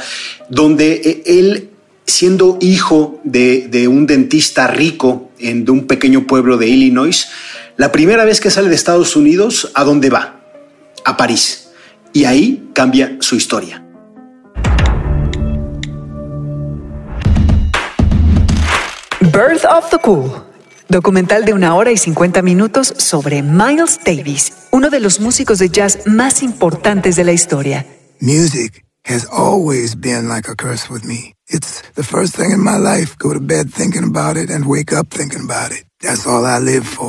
[0.50, 1.70] donde él
[2.08, 7.28] siendo hijo de, de, un dentista rico en, de un pequeño pueblo de Illinois,
[7.78, 10.40] la primera vez que sale de Estados Unidos, ¿a dónde va?
[11.04, 11.65] A París
[12.16, 13.84] y ahí cambia su historia.
[19.20, 20.32] Birth of the Cool,
[20.88, 25.68] documental de una hora y 50 minutos sobre Miles Davis, uno de los músicos de
[25.68, 27.86] jazz más importantes de la historia.
[28.22, 31.34] Music has always been like a curse with me.
[31.50, 33.18] It's the first thing in my life.
[33.20, 35.86] Go to bed thinking about it and wake up thinking about it.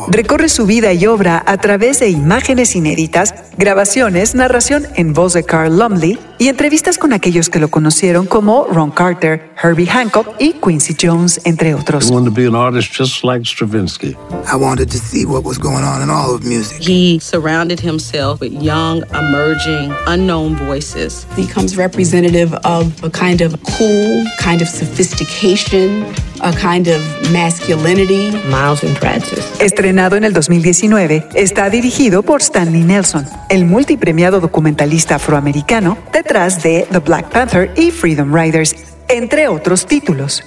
[0.08, 5.44] Recorre su vida y obra a través de imágenes inéditas, grabaciones, narración en voz de
[5.44, 10.52] Carl Lumley y entrevistas con aquellos que lo conocieron como Ron Carter, Herbie Hancock y
[10.54, 12.10] Quincy Jones, entre otros.
[12.10, 14.16] I wanted to be an artist just like Stravinsky.
[14.52, 16.78] I wanted to see what was going on in all of music.
[16.80, 21.26] He surrounded himself with young, emerging, unknown voices.
[21.36, 26.04] Becomes representative of a kind of cool, kind of sophistication,
[26.42, 27.00] a kind of
[27.32, 28.30] masculinity.
[28.48, 29.50] Miles Francis.
[29.58, 36.60] Estrenado en el 2019, está dirigido por Stanley Nelson, el multipremiado documentalista afroamericano de detrás
[36.60, 38.74] de The Black Panther y Freedom Riders,
[39.08, 40.42] entre otros títulos.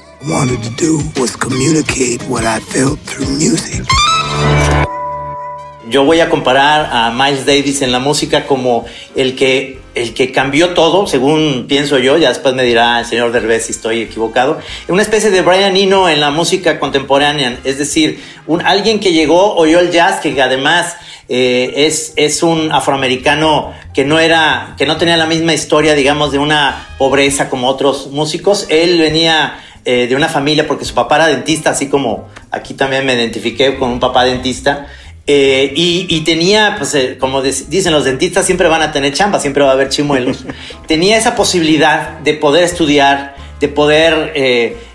[5.89, 8.83] Yo voy a comparar a Miles Davis en la música como
[9.15, 13.31] el que, el que cambió todo, según pienso yo, ya después me dirá el señor
[13.31, 18.19] Derbez si estoy equivocado, una especie de Brian Eno en la música contemporánea, es decir,
[18.47, 20.95] un, alguien que llegó, oyó el jazz, que además
[21.27, 26.31] eh, es, es un afroamericano que no era, que no tenía la misma historia, digamos,
[26.31, 28.65] de una pobreza como otros músicos.
[28.69, 33.05] Él venía eh, de una familia porque su papá era dentista, así como aquí también
[33.05, 34.87] me identifiqué con un papá dentista.
[35.31, 39.69] Eh, y, tenía, pues, como dicen los dentistas, siempre van a tener chamba, siempre va
[39.69, 40.43] a haber chimuelos.
[40.87, 44.33] tenía esa posibilidad de poder estudiar, de poder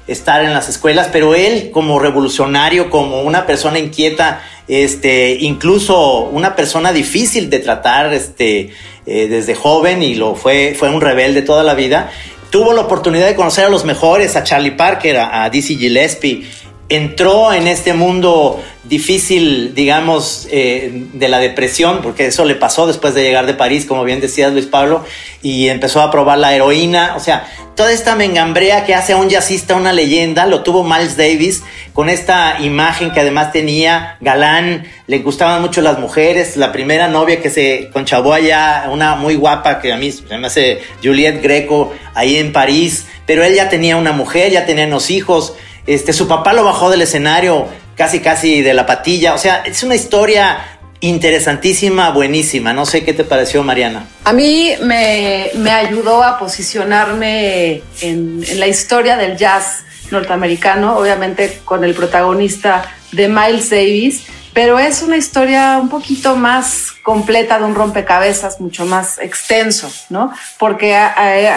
[0.06, 6.56] estar en las escuelas, pero él como revolucionario, como una persona inquieta, este, incluso una
[6.56, 8.70] persona difícil de tratar, este,
[9.06, 12.10] eh, desde joven y lo fue, fue un rebelde toda la vida.
[12.50, 16.48] Tuvo la oportunidad de conocer a los mejores, a Charlie Parker, a, a Dizzy Gillespie,
[16.88, 23.14] entró en este mundo difícil, digamos, eh, de la depresión, porque eso le pasó después
[23.14, 25.04] de llegar de París, como bien decías Luis Pablo,
[25.42, 29.30] y empezó a probar la heroína, o sea, toda esta mengambrea que hace a un
[29.30, 31.62] jazzista una leyenda, lo tuvo Miles Davis,
[31.94, 37.40] con esta imagen que además tenía galán, le gustaban mucho las mujeres, la primera novia
[37.40, 41.94] que se conchabó allá, una muy guapa que a mí se me hace Juliette Greco,
[42.14, 45.54] ahí en París, pero él ya tenía una mujer, ya tenía unos hijos,
[45.86, 49.34] este, su papá lo bajó del escenario casi casi de la patilla.
[49.34, 52.72] O sea, es una historia interesantísima, buenísima.
[52.72, 54.06] No sé qué te pareció, Mariana.
[54.24, 61.94] A mí me, ayudó a posicionarme en, la historia del jazz norteamericano, obviamente con el
[61.94, 68.60] protagonista de Miles Davis, pero es una historia un poquito más completa de un rompecabezas,
[68.60, 70.32] mucho más extenso, ¿no?
[70.58, 70.96] Porque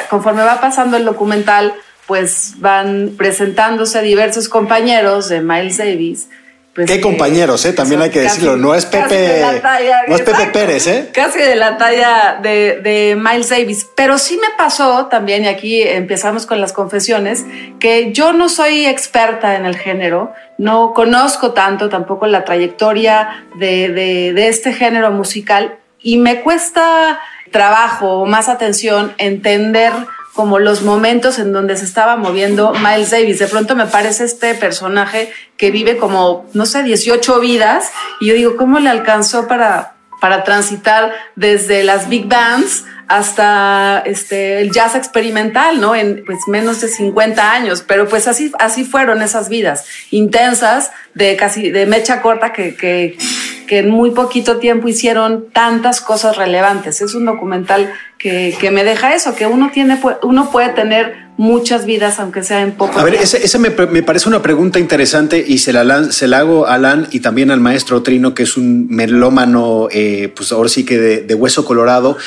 [0.09, 1.73] conforme va pasando el documental,
[2.07, 6.27] pues van presentándose diversos compañeros de Miles Davis.
[6.73, 7.73] Pues, ¿Qué compañeros, eh?
[7.73, 8.55] También hay que decirlo.
[8.55, 9.43] No es Pepe,
[10.07, 11.09] no es Pepe Pérez, ¿eh?
[11.11, 13.87] Casi de la talla de, de, Miles Davis.
[13.95, 17.45] Pero sí me pasó también, y aquí empezamos con las confesiones,
[17.79, 23.89] que yo no soy experta en el género, no conozco tanto tampoco la trayectoria de,
[23.89, 27.19] de, de este género musical y me cuesta
[27.51, 29.93] trabajo o más atención entender
[30.37, 33.39] como los momentos en donde se estaba moviendo Miles Davis.
[33.39, 38.35] De pronto me parece este personaje que vive como, no sé, 18 vidas y yo
[38.35, 44.93] digo, ¿cómo le alcanzó para, para transitar desde las big bands hasta este, el jazz
[44.93, 45.95] experimental, ¿no?
[45.95, 51.35] En pues menos de 50 años, pero pues así, así fueron esas vidas intensas de
[51.35, 53.17] casi de mecha corta que, que,
[53.65, 57.01] que en muy poquito tiempo hicieron tantas cosas relevantes.
[57.01, 61.85] Es un documental que, que me deja eso, que uno tiene, uno puede tener muchas
[61.85, 62.99] vidas, aunque sea en poco.
[62.99, 66.73] A ver, ese, me, parece una pregunta interesante y se la, se la hago a
[66.73, 70.97] Alan y también al maestro Trino, que es un melómano, eh, pues ahora sí que
[70.97, 72.17] de, hueso colorado.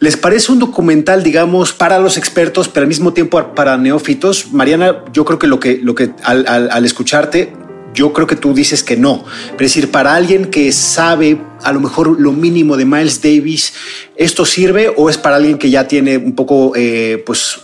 [0.00, 4.52] ¿Les parece un documental, digamos, para los expertos, pero al mismo tiempo para neófitos?
[4.52, 7.52] Mariana, yo creo que lo que, lo que al, al escucharte,
[7.94, 9.24] yo creo que tú dices que no.
[9.52, 13.74] Es decir, para alguien que sabe a lo mejor lo mínimo de Miles Davis,
[14.16, 17.60] ¿esto sirve o es para alguien que ya tiene un poco, eh, pues,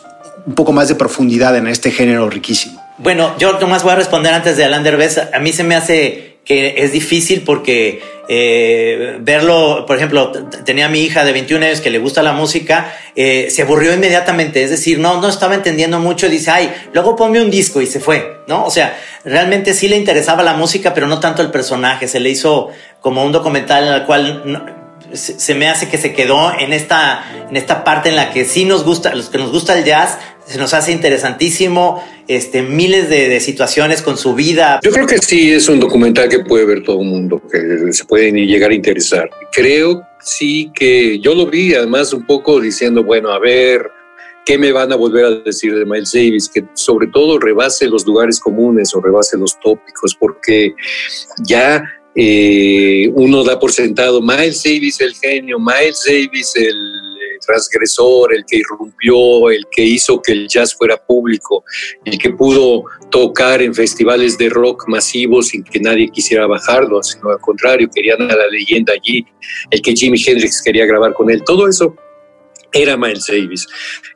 [0.47, 2.83] un poco más de profundidad en este género riquísimo?
[2.99, 5.19] Bueno, yo nomás voy a responder antes de Alan Derbez.
[5.33, 10.33] A mí se me hace que es difícil porque eh, verlo, por ejemplo,
[10.65, 14.63] tenía mi hija de 21 años que le gusta la música, eh, se aburrió inmediatamente,
[14.63, 18.01] es decir, no, no estaba entendiendo mucho, dice, ay, luego ponme un disco y se
[18.01, 18.65] fue, ¿no?
[18.65, 22.31] O sea, realmente sí le interesaba la música, pero no tanto el personaje, se le
[22.31, 24.84] hizo como un documental en el cual
[25.15, 28.65] se, me hace que se quedó en esta, en esta parte en la que sí
[28.65, 33.41] nos gusta, los que nos gusta el jazz, se nos hace interesantísimo, este, miles de,
[33.41, 34.81] situaciones con su vida.
[34.83, 38.05] Yo creo que sí es un documental que puede ver todo el mundo, que se
[38.05, 39.31] puede llegar a interesar.
[39.53, 43.91] Creo sí que yo lo vi además un poco diciendo, bueno, a ver,
[44.45, 46.49] ¿qué me van a volver a decir de Miles Davis?
[46.49, 50.75] Que sobre todo rebase los lugares comunes o rebase los tópicos, porque
[51.43, 51.83] ya
[52.17, 58.45] eh, uno da por sentado Miles Davis el genio, Miles Davis el eh, transgresor, el
[58.47, 61.65] que irrumpió, el que hizo que el jazz fuera público,
[62.05, 67.31] el que pudo tocar en festivales de rock masivos sin que nadie quisiera bajarlo, sino
[67.31, 69.27] al contrario, querían a la leyenda allí,
[69.71, 71.97] el que Jimi Hendrix quería grabar con él, todo eso
[72.75, 73.67] era Miles Davis.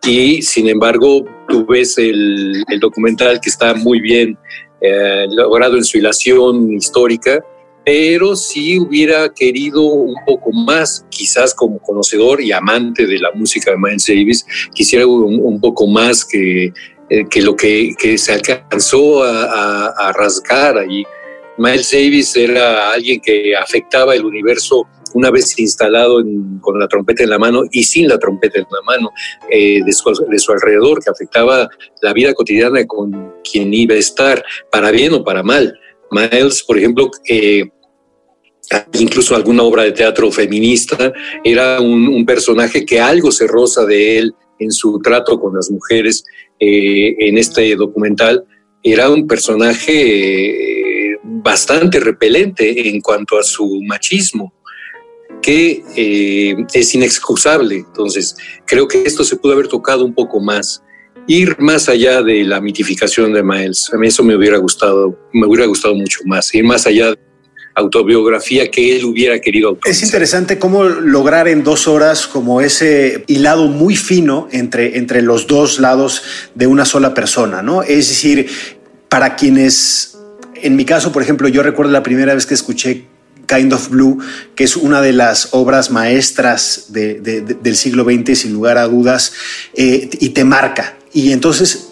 [0.07, 4.37] Y sin embargo, tú ves el, documental que está muy bien
[4.81, 7.43] eh, logrado en su hilación histórica,
[7.91, 13.71] pero si hubiera querido un poco más, quizás como conocedor y amante de la música
[13.71, 16.67] de Miles Davis, quisiera un, poco más que,
[17.09, 21.03] eh, que lo que, que, se alcanzó a, a, rasgar allí.
[21.57, 26.23] Miles Davis era alguien que afectaba el universo una vez instalado
[26.61, 29.13] con la trompeta en la mano y sin la trompeta en la mano
[29.51, 31.71] eh, de, su, de, su, alrededor, que afectaba
[32.03, 35.75] la vida cotidiana con quien iba a estar, para bien o para mal.
[36.11, 37.65] Miles, por ejemplo, eh,
[38.99, 41.13] incluso alguna obra de teatro feminista,
[41.45, 46.25] era un, personaje que algo se roza de él en su trato con las mujeres
[46.61, 48.45] eh, en este documental.
[48.83, 54.53] Era un personaje eh, bastante repelente en cuanto a su machismo,
[55.41, 57.77] que eh, es inexcusable.
[57.77, 60.83] Entonces, creo que esto se pudo haber tocado un poco más
[61.27, 63.91] ir más allá de la mitificación de Miles.
[63.93, 67.15] A mí eso me hubiera gustado, me hubiera gustado mucho más, ir más allá
[67.79, 69.79] autobiografía que él hubiera querido.
[69.85, 75.47] Es interesante cómo lograr en dos horas como ese hilado muy fino entre, entre los
[75.47, 76.23] dos lados
[76.55, 77.83] de una sola persona, ¿no?
[77.83, 78.49] Es decir,
[79.09, 80.19] para quienes,
[80.55, 83.05] en mi caso, por ejemplo, yo recuerdo la primera vez que escuché
[83.47, 84.19] Kind of Blue,
[84.55, 88.77] que es una de las obras maestras de, de, de, del siglo XX, sin lugar
[88.77, 89.33] a dudas,
[89.75, 90.97] eh, y te marca.
[91.13, 91.88] Y entonces es,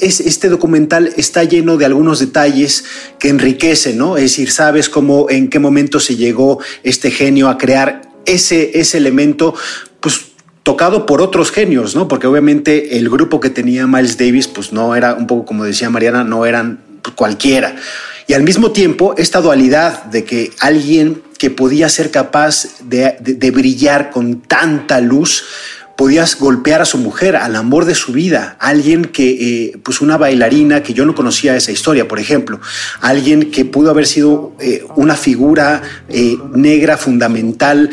[0.00, 2.84] este documental está lleno de algunos detalles
[3.18, 4.16] que enriquecen, ¿no?
[4.16, 8.98] Es decir, sabes cómo, en qué momento se llegó este genio a crear ese, ese
[8.98, 9.54] elemento,
[10.00, 10.26] pues
[10.62, 12.06] tocado por otros genios, ¿no?
[12.06, 15.90] Porque obviamente el grupo que tenía Miles Davis, pues no era, un poco como decía
[15.90, 16.80] Mariana, no eran
[17.16, 17.74] cualquiera.
[18.28, 23.50] Y al mismo tiempo, esta dualidad de que alguien que podía ser capaz de, de
[23.50, 25.44] brillar con tanta luz,
[26.02, 29.28] podías golpear a su mujer, al amor de su vida, alguien que,
[29.66, 32.58] eh, pues una bailarina que yo no conocía esa historia, por ejemplo,
[33.00, 37.88] alguien que pudo haber sido eh, una figura eh, negra fundamental.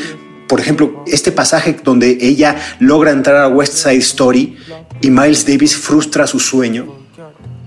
[0.47, 4.57] Por ejemplo, este pasaje donde ella logra entrar a West Side Story
[5.01, 6.91] y Miles Davis frustra su sueño,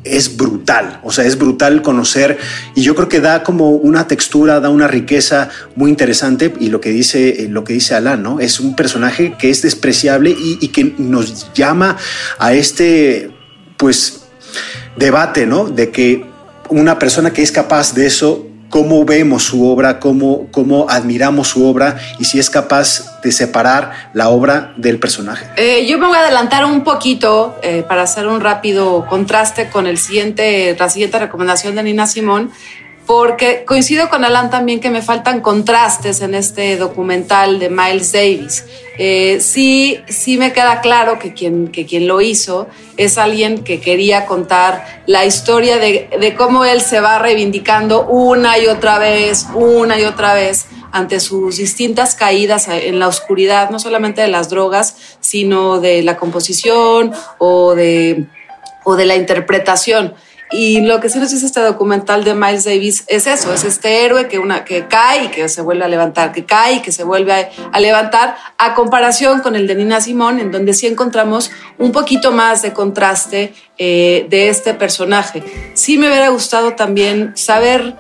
[0.05, 2.39] es brutal, o sea, es brutal conocer
[2.75, 6.81] y yo creo que da como una textura, da una riqueza muy interesante y lo
[6.81, 8.41] que dice, lo que dice Alan, ¿no?
[8.41, 11.97] Es un personaje que es despreciable y, y que nos llama
[12.39, 13.31] a este,
[13.77, 14.25] pues,
[14.97, 15.67] debate, ¿no?
[15.69, 16.25] De que
[16.69, 21.67] una persona que es capaz de eso cómo vemos su obra, cómo, cómo admiramos su
[21.67, 25.45] obra y si es capaz de separar la obra del personaje.
[25.57, 29.87] Eh, yo me voy a adelantar un poquito eh, para hacer un rápido contraste con
[29.87, 32.51] el siguiente, la siguiente recomendación de Nina Simón,
[33.07, 38.65] porque coincido con Alan también que me faltan contrastes en este documental de Miles Davis.
[38.99, 43.81] Eh, sí, sí me queda claro que quien, que quien lo hizo es alguien que
[43.81, 49.47] quería contar la historia de, de cómo él se va reivindicando una y otra vez,
[49.55, 54.51] una y otra vez ante sus distintas caídas en la oscuridad, no solamente de las
[54.51, 58.27] drogas, sino de la composición o de,
[58.85, 60.15] o de la interpretación.
[60.53, 64.05] Y lo que sí nos dice este documental de Miles Davis es eso, es este
[64.05, 66.93] héroe que, una, que cae y que se vuelve a levantar, que cae y que
[66.93, 70.87] se vuelve a, a levantar, a comparación con el de Nina Simón, en donde sí
[70.87, 75.43] encontramos un poquito más de contraste eh, de este personaje.
[75.75, 77.97] Sí me hubiera gustado también saber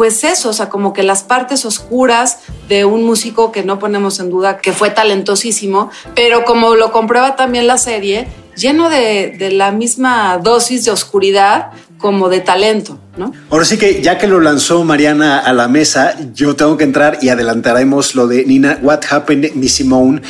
[0.00, 4.18] pues eso, o sea, como que las partes oscuras de un músico que no ponemos
[4.18, 8.26] en duda que fue talentosísimo, pero como lo comprueba también la serie,
[8.60, 13.32] lleno de, la misma dosis de oscuridad como de talento, ¿no?
[13.50, 17.18] Ahora sí que ya que lo lanzó Mariana a la mesa, yo tengo que entrar
[17.20, 20.22] y adelantaremos lo de Nina, What Happened, Miss Simone.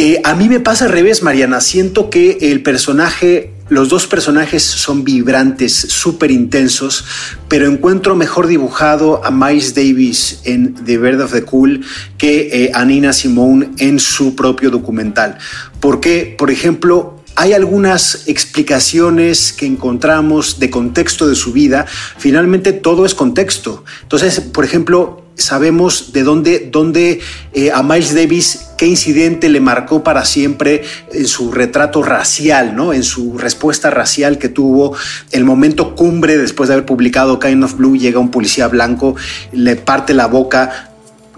[0.00, 1.60] Eh, a mí me pasa al revés, Mariana.
[1.60, 7.04] Siento que el personaje, los dos personajes son vibrantes, súper intensos,
[7.48, 11.84] pero encuentro mejor dibujado a Miles Davis en The Bird of the Cool
[12.16, 15.36] que eh, a Nina Simone en su propio documental.
[15.80, 21.86] Porque, por ejemplo, hay algunas explicaciones que encontramos de contexto de su vida.
[22.18, 23.84] Finalmente todo es contexto.
[24.02, 27.20] Entonces, por ejemplo, sabemos de dónde, dónde
[27.54, 32.92] eh, a Miles Davis qué incidente le marcó para siempre en su retrato racial, ¿no?
[32.92, 34.96] En su respuesta racial que tuvo,
[35.30, 39.14] el momento cumbre después de haber publicado Kind of Blue, llega un policía blanco,
[39.52, 40.87] le parte la boca,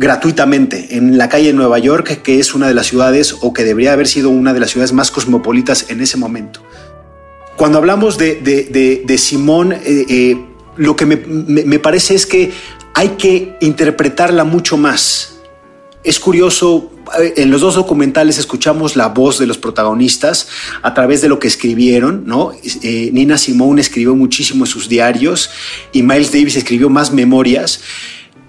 [0.01, 3.65] gratuitamente en la calle de Nueva York, que es una de las ciudades o que
[3.65, 6.63] debería haber sido una de las ciudades más cosmopolitas en ese momento.
[7.55, 10.43] Cuando hablamos de, de, de, Simón, eh, eh,
[10.79, 12.51] lo que me, me, parece es que
[12.95, 15.37] hay que interpretarla mucho más.
[16.03, 16.91] Es curioso,
[17.37, 20.49] en los dos documentales escuchamos la voz de los protagonistas
[20.81, 22.53] a través de lo que escribieron, ¿no?
[22.83, 25.51] Eh, Nina Simone escribió muchísimo en sus diarios
[25.93, 27.83] y Miles Davis escribió más memorias,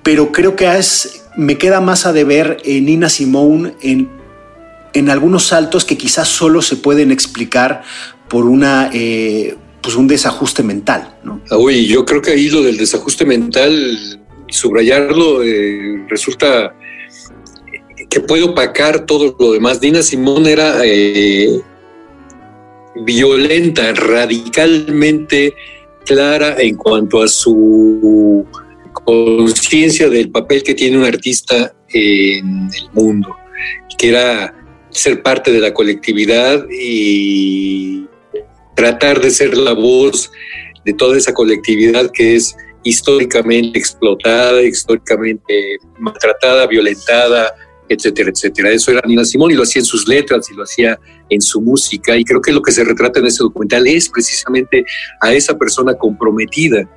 [0.01, 4.09] pero creo que es, me queda más a deber en Nina Simone en,
[4.93, 7.83] en algunos saltos que quizás solo se pueden explicar
[8.27, 8.89] por una...
[8.93, 11.41] Eh, pues un desajuste mental, ¿no?
[11.57, 16.75] Uy, yo creo que ahí lo del desajuste mental, subrayarlo, eh, resulta
[18.07, 19.81] que puede opacar todo lo demás.
[19.81, 21.61] Nina Simón era eh,
[23.03, 25.55] violenta, radicalmente
[26.05, 28.45] clara en cuanto a su
[29.05, 33.35] conciencia del papel que tiene un artista en el mundo,
[33.97, 34.53] que era
[34.89, 38.07] ser parte de la colectividad y
[38.75, 40.31] tratar de ser la voz
[40.85, 47.53] de toda esa colectividad que es históricamente explotada, históricamente maltratada, violentada,
[47.87, 48.71] etcétera, etcétera.
[48.71, 50.99] Eso era Nina Simón y lo hacía en sus letras y lo hacía
[51.29, 54.83] en su música y creo que lo que se retrata en ese documental es precisamente
[55.19, 56.89] a esa persona comprometida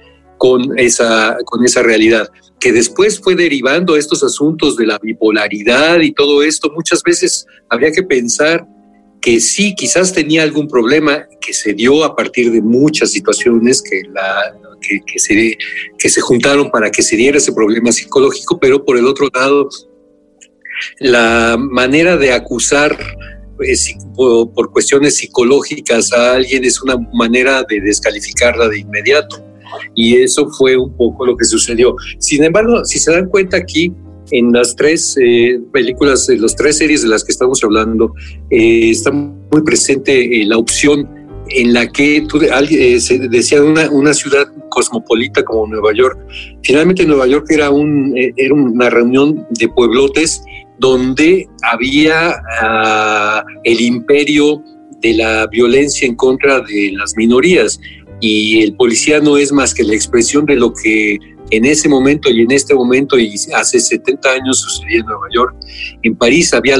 [0.44, 2.28] con esa, con esa realidad,
[2.60, 6.70] que después fue derivando estos asuntos de la bipolaridad y todo esto.
[6.74, 8.66] Muchas veces habría que pensar
[9.22, 14.02] que sí, quizás tenía algún problema que se dio a partir de muchas situaciones que,
[15.06, 15.56] que, se,
[15.96, 19.70] que se juntaron para que se diera ese problema psicológico, pero por el otro lado,
[20.98, 22.98] la manera de acusar
[23.56, 29.53] pues, por cuestiones psicológicas a alguien es una manera de descalificarla de inmediato.
[29.94, 31.94] Y eso fue un poco lo que sucedió.
[32.18, 33.92] Sin embargo, si se dan cuenta aquí,
[34.30, 38.14] en las tres eh, películas, en las tres series de las que estamos hablando,
[38.50, 41.08] eh, está muy presente eh, la opción
[41.50, 46.18] en la que tú, se decía una, una, ciudad cosmopolita como Nueva York.
[46.62, 50.42] Finalmente Nueva York era, un, era una reunión de pueblotes
[50.78, 54.62] donde había ah, el imperio
[55.02, 57.78] de la violencia en contra de las minorías
[58.20, 61.18] y el policía no es más que la expresión de lo que
[61.50, 65.54] en ese momento y en este momento y hace 70 años sucedía en Nueva York.
[66.02, 66.76] En París había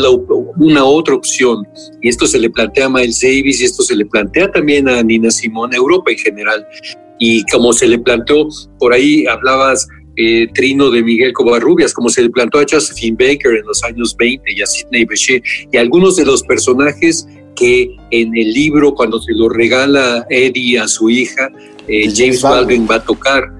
[0.57, 1.67] una otra opción
[2.01, 5.03] y esto se le plantea a Miles Davis y esto se le plantea también a
[5.03, 6.67] Nina Simón, Europa en general.
[7.19, 12.23] Y como se le planteó, por ahí hablabas eh, Trino de Miguel Covarrubias, como se
[12.23, 16.17] le plantó a Josephine Baker en los años 20 y a Sidney Bechet y algunos
[16.17, 21.51] de los personajes que en el libro, cuando se lo regala Eddie a su hija,
[21.89, 23.53] eh, James Baldwin va a tocar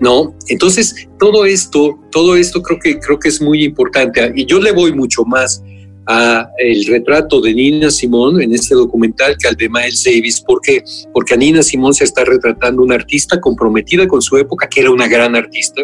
[0.00, 0.34] ¿no?
[0.48, 4.32] Entonces, todo esto, todo esto creo que, creo que es muy importante.
[4.34, 5.62] Y yo le voy mucho más
[6.06, 10.40] a el retrato de Nina Simón en este documental que al de Miles Davis.
[10.40, 10.82] ¿Por qué?
[11.12, 14.90] Porque a Nina Simón se está retratando una artista comprometida con su época, que era
[14.90, 15.82] una gran artista.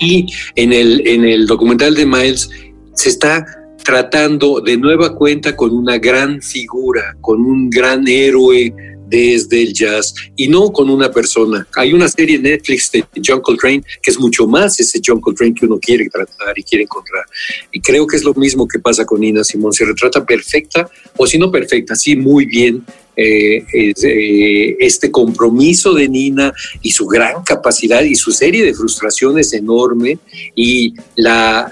[0.00, 2.48] Y en el, en el documental de Miles
[2.94, 3.44] se está
[3.88, 8.70] tratando de nueva cuenta con una gran figura, con un gran héroe
[9.06, 11.66] desde el jazz y no con una persona.
[11.74, 15.54] Hay una serie en Netflix de John Coltrane que es mucho más ese John Coltrane
[15.54, 17.24] que uno quiere tratar y quiere encontrar.
[17.72, 19.72] Y creo que es lo mismo que pasa con Nina Simón.
[19.72, 22.84] Se retrata perfecta, o si no perfecta, sí muy bien
[23.16, 29.54] eh, eh, este compromiso de Nina y su gran capacidad y su serie de frustraciones
[29.54, 30.18] enorme.
[30.54, 30.92] Y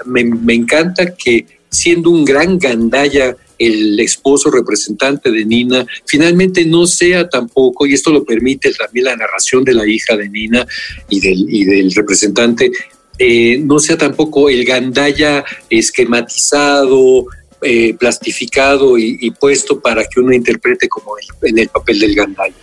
[0.07, 7.29] me encanta que siendo un gran gandaya el esposo representante de Nina finalmente no sea
[7.29, 10.67] tampoco, y esto lo permite también la narración de la hija de Nina
[11.09, 12.71] y del, y del representante,
[13.19, 17.27] eh, no sea tampoco el gandaya esquematizado,
[17.63, 22.55] eh, plastificado y, puesto para que uno interprete como en el papel del gandaya.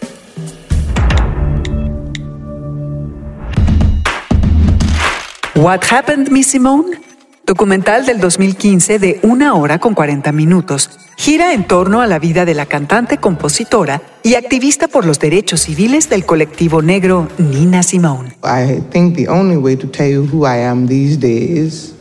[5.56, 7.13] What happened, Miss Simone?
[7.46, 10.90] Documental del 2015 de una hora con 40 minutos.
[11.18, 15.62] Gira en torno a la vida de la cantante, compositora y activista por los derechos
[15.62, 18.36] civiles del colectivo negro Nina Simone.
[18.44, 21.94] I think the only way to tell you who I am these days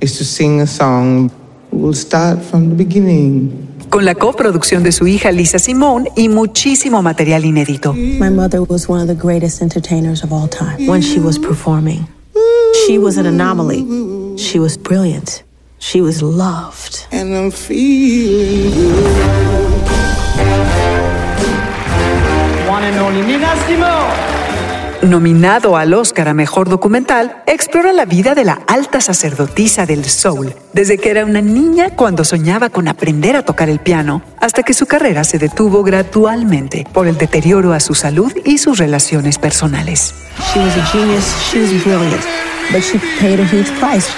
[0.00, 1.30] is to sing a song.
[1.70, 3.66] We'll start from the beginning.
[3.90, 7.94] Con la coproducción de su hija Lisa Simone y muchísimo material inédito.
[7.94, 12.06] My mother was one of the greatest entertainers of all time when she was performing.
[12.86, 13.86] She was an anomaly.
[14.38, 15.42] She was brilliant.
[15.80, 17.08] She was loved.
[17.10, 19.88] And I'm feeling good.
[22.70, 24.38] One and only Nina Simone.
[25.02, 30.54] Nominado al Oscar a Mejor Documental, explora la vida de la alta sacerdotisa del soul,
[30.72, 34.72] desde que era una niña cuando soñaba con aprender a tocar el piano, hasta que
[34.72, 40.14] su carrera se detuvo gradualmente por el deterioro a su salud y sus relaciones personales.
[40.52, 42.24] She was a genius, she was brilliant,
[42.72, 44.08] but she paid a huge price.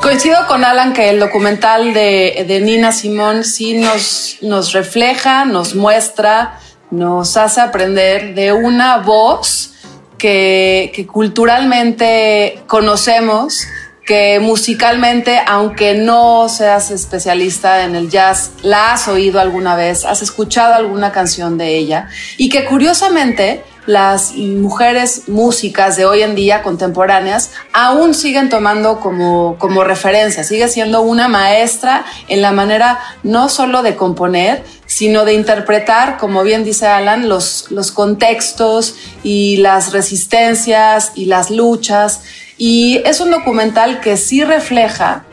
[0.00, 6.60] Coincido con Alan que el documental de, Nina Simón sí nos, nos refleja, nos muestra
[6.94, 9.72] nos hace aprender de una voz
[10.16, 13.66] que, culturalmente conocemos,
[14.06, 20.22] que musicalmente, aunque no seas especialista en el jazz, la has oído alguna vez, has
[20.22, 26.62] escuchado alguna canción de ella y que curiosamente las mujeres músicas de hoy en día
[26.62, 33.48] contemporáneas aún siguen tomando como, como referencia, sigue siendo una maestra en la manera no
[33.48, 39.92] solo de componer, sino de interpretar, como bien dice Alan, los, los contextos y las
[39.92, 42.22] resistencias y las luchas.
[42.56, 45.24] Y es un documental que sí refleja,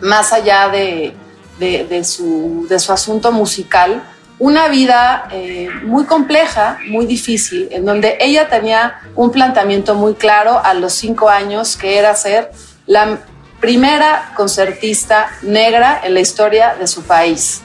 [0.00, 1.14] más allá de,
[1.58, 4.02] de, su, de su asunto musical,
[4.38, 10.60] una vida eh, muy compleja, muy difícil, en donde ella tenía un planteamiento muy claro
[10.62, 12.52] a los cinco años, que era ser
[12.86, 13.18] la
[13.60, 17.62] primera concertista negra en la historia de su país.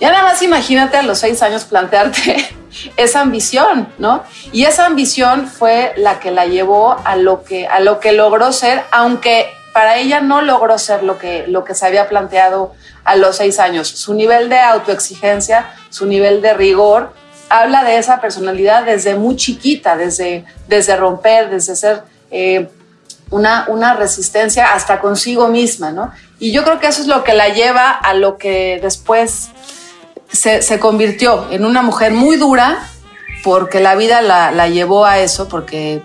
[0.00, 2.36] Ya nada más imagínate a los seis años plantearte
[2.96, 4.24] esa ambición, ¿no?
[4.52, 8.52] Y esa ambición fue la que la llevó a lo que, a lo que logró
[8.52, 12.74] ser, aunque para ella no logró ser lo que, lo que se había planteado
[13.06, 13.88] a los seis años.
[13.88, 17.12] Su nivel de autoexigencia, su nivel de rigor,
[17.48, 22.68] habla de esa personalidad desde muy chiquita, desde, desde romper, desde ser eh,
[23.30, 26.12] una, una resistencia hasta consigo misma, ¿no?
[26.40, 29.50] Y yo creo que eso es lo que la lleva a lo que después
[30.30, 32.78] se, se convirtió en una mujer muy dura,
[33.44, 36.02] porque la vida la, la llevó a eso, porque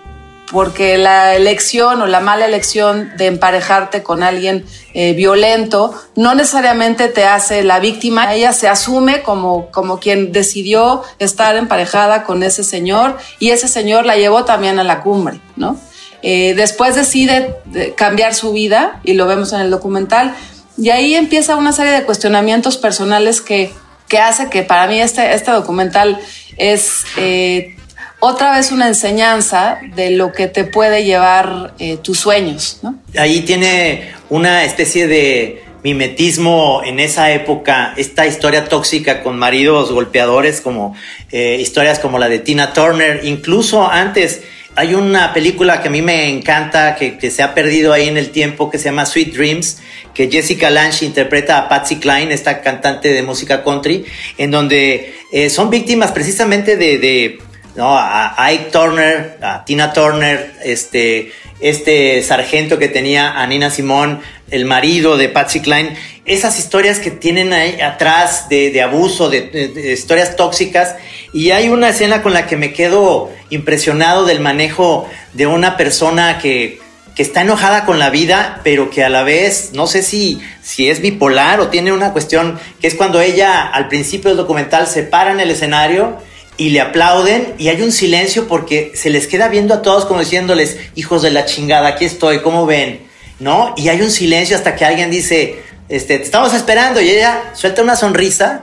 [0.52, 7.08] porque la elección o la mala elección de emparejarte con alguien eh, violento no necesariamente
[7.08, 12.62] te hace la víctima, ella se asume como, como quien decidió estar emparejada con ese
[12.62, 15.80] señor y ese señor la llevó también a la cumbre, ¿no?
[16.24, 17.56] Eh, después decide
[17.96, 20.36] cambiar su vida y lo vemos en el documental
[20.78, 23.72] y ahí empieza una serie de cuestionamientos personales que,
[24.06, 26.20] que hace que para mí este, este documental
[26.56, 27.04] es...
[27.16, 27.76] Eh,
[28.24, 32.78] otra vez una enseñanza de lo que te puede llevar eh, tus sueños.
[32.80, 32.94] ¿no?
[33.18, 40.60] Ahí tiene una especie de mimetismo en esa época, esta historia tóxica con maridos golpeadores,
[40.60, 40.94] como
[41.32, 44.42] eh, historias como la de Tina Turner, incluso antes.
[44.76, 48.30] Hay una película que a mí me encanta, que, se ha perdido ahí en el
[48.30, 49.78] tiempo, que se llama Sweet Dreams,
[50.14, 54.06] que Jessica Lange interpreta a Patsy Cline, esta cantante de música country,
[54.38, 57.38] en donde eh, son víctimas precisamente de
[57.74, 57.96] ¿no?
[57.96, 64.20] A Ike Turner, a Tina Turner, este, este sargento que tenía a Nina Simón,
[64.50, 70.36] el marido de Patsy Cline, esas historias que tienen ahí atrás de, abuso, de, historias
[70.36, 70.96] tóxicas.
[71.32, 76.38] Y hay una escena con la que me quedo impresionado del manejo de una persona
[76.38, 76.80] que,
[77.14, 80.90] que está enojada con la vida, pero que a la vez, no sé si, si
[80.90, 85.02] es bipolar o tiene una cuestión, que es cuando ella al principio del documental se
[85.02, 86.18] para en el escenario
[86.56, 90.20] y le aplauden y hay un silencio porque se les queda viendo a todos como
[90.20, 93.00] diciéndoles, hijos de la chingada, aquí estoy, ¿cómo ven?
[93.40, 93.74] ¿No?
[93.76, 95.56] Y hay un silencio hasta que alguien dice,
[95.88, 98.62] este, te estamos esperando y ella suelta una sonrisa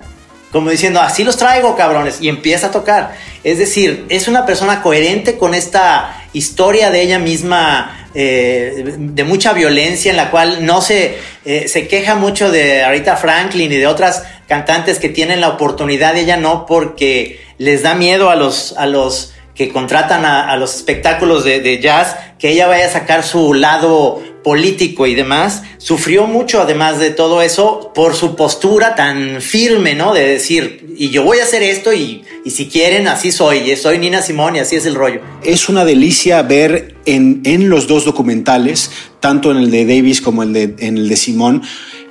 [0.52, 3.16] como diciendo, así los traigo, cabrones, y empieza a tocar.
[3.44, 9.54] Es decir, es una persona coherente con esta historia de ella misma, eh, de mucha
[9.54, 13.86] violencia, en la cual no se, eh, se queja mucho de Arita Franklin y de
[13.86, 18.88] otras cantantes que tienen la oportunidad, ella no, porque les da miedo a los, a
[18.88, 24.24] los que contratan a, los espectáculos de, jazz que ella vaya a sacar su lado
[24.42, 25.64] político y demás.
[25.80, 30.14] Sufrió mucho, además de todo eso, por su postura tan firme, ¿no?
[30.14, 33.76] De decir, y yo voy a hacer esto y, y si quieren, así soy.
[33.76, 35.20] Soy Nina Simón y así es el rollo.
[35.44, 40.44] Es una delicia ver en, en los dos documentales, tanto en el de Davis como
[40.44, 41.64] el de, en el de Simón,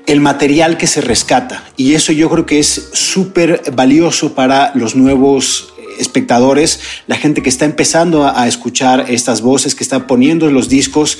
[0.08, 1.62] el material que se rescata.
[1.76, 7.48] Y eso yo creo que es súper valioso para los nuevos espectadores, la gente que
[7.48, 11.18] está empezando a, escuchar estas voces, que está poniendo los discos.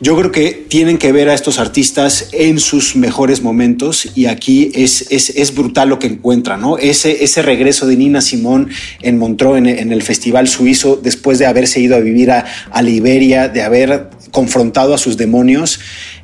[0.00, 4.70] Yo creo que tienen que ver a estos artistas en sus mejores momentos y aquí
[4.74, 6.78] es, es, brutal lo que encuentran, ¿no?
[6.78, 8.70] Ese, ese regreso de Nina Simón
[9.02, 12.80] en Montreux, en, en el Festival Suizo, después de haberse ido a vivir a, a
[12.80, 15.78] Liberia, de haber confrontado a sus demonios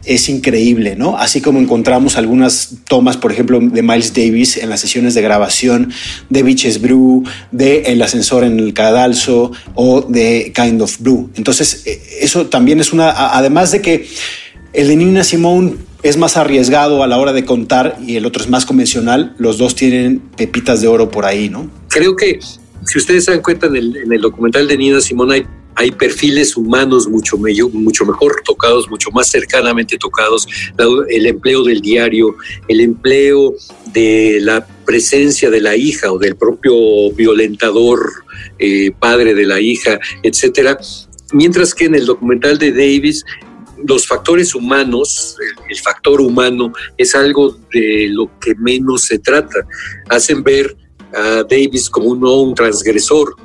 [0.08, 1.18] es increíble, ¿no?
[1.18, 5.92] Así como encontramos algunas tomas, por ejemplo, de Miles Davis en las sesiones de grabación
[6.30, 11.30] de Beaches Brew, de El ascensor en el cadalso o de Kind of Blue.
[11.36, 14.08] Entonces, eh, eso también es una, además de que
[14.72, 18.42] el de Nina Simone es más arriesgado a la hora de contar y el otro
[18.42, 21.70] es más convencional, los dos tienen pepitas de oro por ahí, ¿no?
[21.88, 22.38] Creo que
[22.86, 25.46] si ustedes se dan cuenta en el, en el documental de Nina Simone hay
[25.78, 30.44] hay perfiles humanos mucho, mucho mejor tocados, mucho más cercanamente tocados,
[31.08, 32.34] el empleo del diario,
[32.66, 33.54] el empleo
[33.92, 38.00] de la presencia de la hija o del propio violentador,
[38.58, 40.76] eh, padre de la hija, etcétera.
[41.32, 43.24] Mientras que en el documental de Davis
[43.86, 45.36] los factores humanos,
[45.70, 49.60] el, factor humano es algo de lo que menos se trata.
[50.08, 50.76] Hacen ver
[51.14, 53.36] a Davis como un, un transgresor,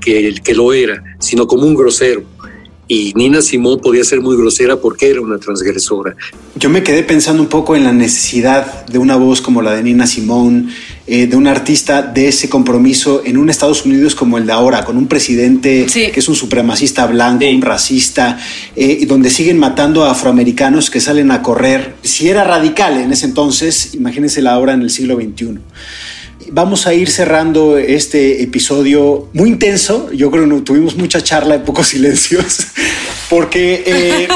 [0.00, 2.24] que, que lo era, sino como un grosero.
[2.92, 6.16] Y Nina Simón podía ser muy grosera porque era una transgresora.
[6.56, 9.84] Yo me quedé pensando un poco en la necesidad de una voz como la de
[9.84, 10.70] Nina Simón,
[11.06, 14.84] eh, de un artista de ese compromiso en un Estados Unidos como el de ahora,
[14.84, 18.40] con un presidente que es un supremacista blanco, un racista,
[18.74, 21.94] eh, donde siguen matando a afroamericanos que salen a correr.
[22.02, 25.60] Si era radical en ese entonces, imagínense la ahora en el siglo XXI
[26.50, 30.10] vamos a ir cerrando este episodio muy intenso.
[30.12, 32.66] Yo creo que tuvimos mucha charla y pocos silencios,
[33.28, 34.28] porque eh,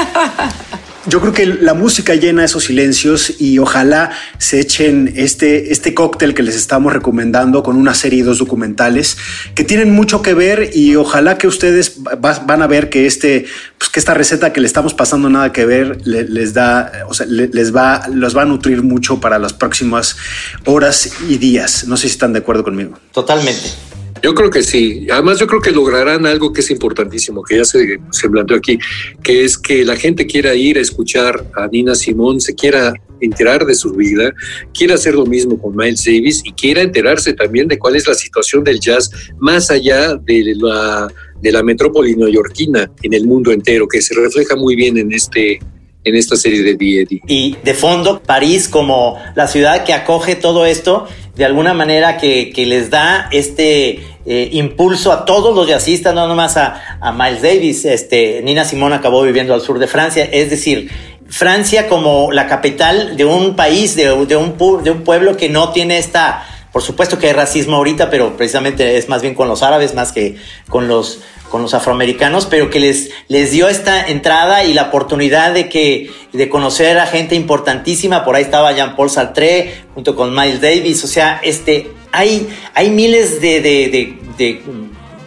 [1.07, 6.33] Yo creo que la música llena esos silencios y ojalá se echen este, este cóctel
[6.33, 9.17] que les estamos recomendando con una serie de dos documentales
[9.53, 13.45] que tienen mucho que ver y ojalá que ustedes van a ver que este,
[13.77, 17.27] pues que esta receta que le estamos pasando nada que ver les da, o sea,
[17.27, 20.17] les va, los va a nutrir mucho para las próximas
[20.65, 21.85] horas y días.
[21.87, 22.97] No sé si están de acuerdo conmigo.
[23.11, 23.84] Totalmente.
[24.25, 25.05] Yo creo que sí.
[25.11, 28.79] Además, yo creo que lograrán algo que es importantísimo, que ya se, se planteó aquí,
[29.21, 33.67] que es que la gente quiera ir a escuchar a Nina Simón, se quiera enterar
[33.67, 34.33] de su vida,
[34.73, 38.15] quiera hacer lo mismo con Miles Davis y quiera enterarse también de cuál es la
[38.15, 41.07] situación del jazz más allá de la,
[41.39, 45.59] de la metrópoli neoyorquina en el mundo entero, que se refleja muy bien en este
[46.05, 47.21] en esta serie de D.E.D.
[47.27, 52.51] Y de fondo, París como la ciudad que acoge todo esto, de alguna manera que,
[52.51, 57.41] que les da este eh, impulso a todos los jazzistas, no nomás a, a Miles
[57.41, 57.85] Davis.
[57.85, 60.89] Este, Nina Simón acabó viviendo al sur de Francia, es decir,
[61.27, 65.69] Francia como la capital de un país, de, de, un, de un pueblo que no
[65.69, 66.45] tiene esta
[66.75, 70.11] por supuesto que hay racismo ahorita, pero precisamente es más bien con los árabes más
[70.11, 70.35] que
[70.67, 75.53] con los, con los afroamericanos, pero que les, les dio esta entrada y la oportunidad
[75.53, 78.25] de, que, de conocer a gente importantísima.
[78.25, 81.01] Por ahí estaba Jean-Paul Sartre junto con Miles Davis.
[81.05, 84.61] O sea, este, hay, hay miles de, de, de,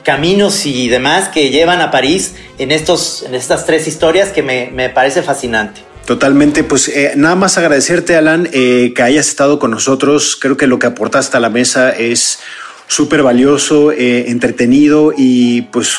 [0.03, 4.71] caminos y demás que llevan a París en, estos, en estas tres historias que me,
[4.71, 5.88] me parece fascinante.
[6.09, 10.39] Totalmente, pues eh, nada más agradecerte, Alan, eh, que hayas estado con nosotros.
[10.41, 12.39] Creo que lo que aportaste a la mesa es
[12.87, 15.99] súper valioso, eh, entretenido y pues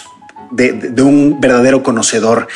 [0.50, 2.48] de, de, un verdadero conocedor.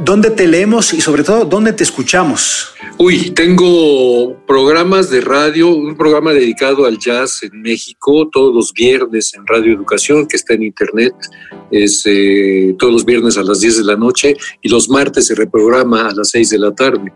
[0.00, 2.74] ¿Dónde te leemos y sobre todo dónde te escuchamos?
[2.98, 9.32] Uy, tengo programas de radio, un programa dedicado al jazz en México todos los viernes
[9.34, 11.14] en Radio Educación, que está en internet,
[11.70, 15.34] es eh, todos los viernes a las 10 de la noche y los martes se
[15.34, 17.12] reprograma a las 6 de la tarde.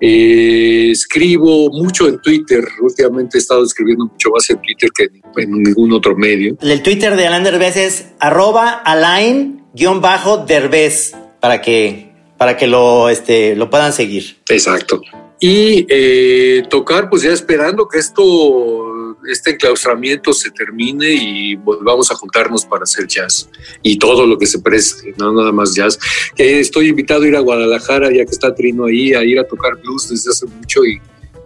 [0.00, 5.08] Eh, escribo mucho en Twitter, últimamente he estado escribiendo mucho más en Twitter que
[5.40, 6.56] en, ningún otro medio.
[6.60, 12.05] El Twitter de Alain Derbez es arroba Alain-Derbez para que,
[12.38, 14.36] para que lo, este, lo puedan seguir.
[14.48, 15.00] Exacto.
[15.38, 22.14] Y eh, tocar, pues ya esperando que esto, este enclaustramiento se termine y volvamos a
[22.14, 23.50] juntarnos para hacer jazz
[23.82, 25.98] y todo lo que se preste, no nada más jazz.
[26.38, 29.44] Eh, estoy invitado a ir a Guadalajara, ya que está Trino ahí, a ir a
[29.44, 31.00] tocar blues desde hace mucho y,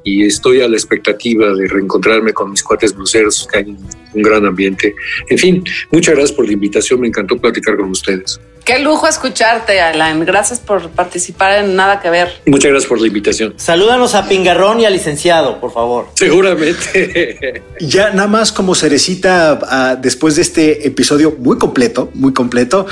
[0.05, 4.47] y estoy a la expectativa de reencontrarme con mis cuates bluseros, que hay un gran
[4.47, 4.95] ambiente.
[5.29, 8.41] En fin, muchas gracias por la invitación, me encantó platicar con ustedes.
[8.65, 10.25] Qué lujo escucharte, Alain.
[10.25, 12.29] Gracias por participar en Nada que Ver.
[12.47, 13.55] Muchas gracias por la invitación.
[13.57, 16.09] Salúdanos a Pingarrón y al licenciado, por favor.
[16.15, 17.63] Seguramente.
[17.81, 22.87] ya nada más como cerecita uh, después de este episodio muy completo, muy completo,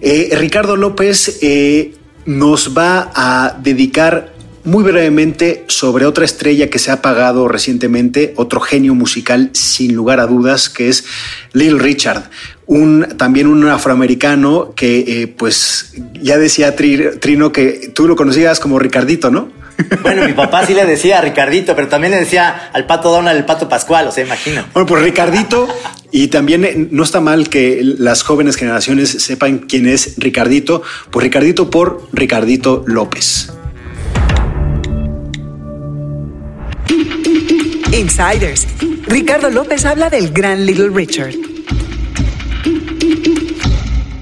[0.00, 1.94] eh, Ricardo López eh,
[2.26, 4.32] nos va a dedicar
[4.64, 10.20] muy brevemente sobre otra estrella que se ha apagado recientemente, otro genio musical sin lugar
[10.20, 11.04] a dudas, que es
[11.52, 12.30] Lil Richard.
[12.72, 15.92] Un, también un afroamericano que, eh, pues,
[16.22, 19.50] ya decía Trino que tú lo conocías como Ricardito, ¿no?
[20.02, 23.36] Bueno, mi papá sí le decía a Ricardito, pero también le decía al pato Donald,
[23.36, 24.64] el pato Pascual, o sea, imagino.
[24.72, 25.68] Bueno, pues Ricardito,
[26.10, 31.24] y también eh, no está mal que las jóvenes generaciones sepan quién es Ricardito, pues
[31.24, 33.52] Ricardito por Ricardito López.
[37.92, 38.66] Insiders.
[39.06, 41.34] Ricardo López habla del gran Little Richard.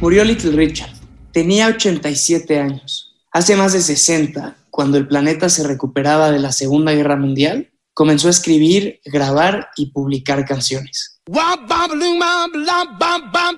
[0.01, 0.93] Murió Little Richard.
[1.31, 3.15] Tenía 87 años.
[3.33, 8.29] Hace más de 60, cuando el planeta se recuperaba de la Segunda Guerra Mundial, comenzó
[8.29, 11.21] a escribir, grabar y publicar canciones.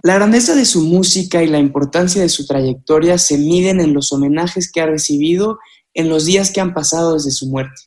[0.02, 4.12] La grandeza de su música y la importancia de su trayectoria se miden en los
[4.12, 5.60] homenajes que ha recibido
[5.94, 7.82] en los días que han pasado desde su muerte.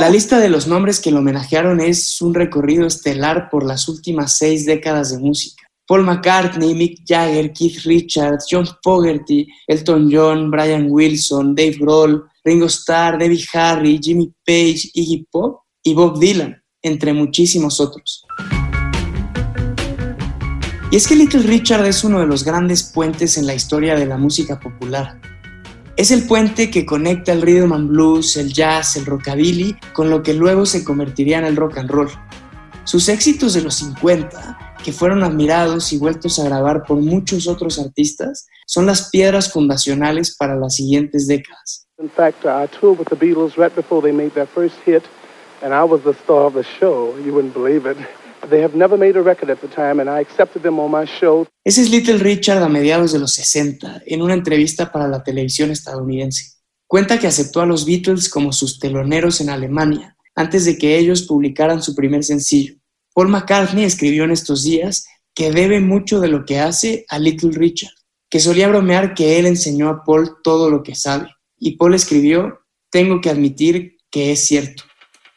[0.00, 4.38] La lista de los nombres que lo homenajearon es un recorrido estelar por las últimas
[4.38, 5.64] seis décadas de música.
[5.88, 12.66] Paul McCartney, Mick Jagger, Keith Richards, John Fogerty, Elton John, Brian Wilson, Dave Grohl, Ringo
[12.66, 18.24] Starr, Debbie Harry, Jimmy Page, Iggy Pop y Bob Dylan, entre muchísimos otros.
[20.92, 24.06] Y es que Little Richard es uno de los grandes puentes en la historia de
[24.06, 25.20] la música popular.
[25.98, 30.22] Es el puente que conecta el rhythm and blues, el jazz, el rockabilly, con lo
[30.22, 32.08] que luego se convertiría en el rock and roll.
[32.84, 37.80] Sus éxitos de los 50, que fueron admirados y vueltos a grabar por muchos otros
[37.80, 41.88] artistas, son las piedras fundacionales para las siguientes décadas.
[42.00, 45.02] In fact, I toured with the Beatles right before they made their first hit,
[45.64, 47.16] and I was the star of the show.
[47.18, 47.96] You wouldn't believe it.
[48.48, 51.06] They have never made a record at the time, and I accepted them on my
[51.06, 51.46] show.
[51.64, 55.70] Ese es Little Richard a mediados de los 60, en una entrevista para la televisión
[55.70, 56.52] estadounidense.
[56.86, 61.22] Cuenta que aceptó a los Beatles como sus teloneros en Alemania, antes de que ellos
[61.22, 62.74] publicaran su primer sencillo.
[63.12, 67.50] Paul McCartney escribió en estos días que debe mucho de lo que hace a Little
[67.52, 67.92] Richard,
[68.30, 71.28] que solía bromear que él enseñó a Paul todo lo que sabe.
[71.58, 72.60] Y Paul escribió,
[72.90, 74.84] tengo que admitir que es cierto.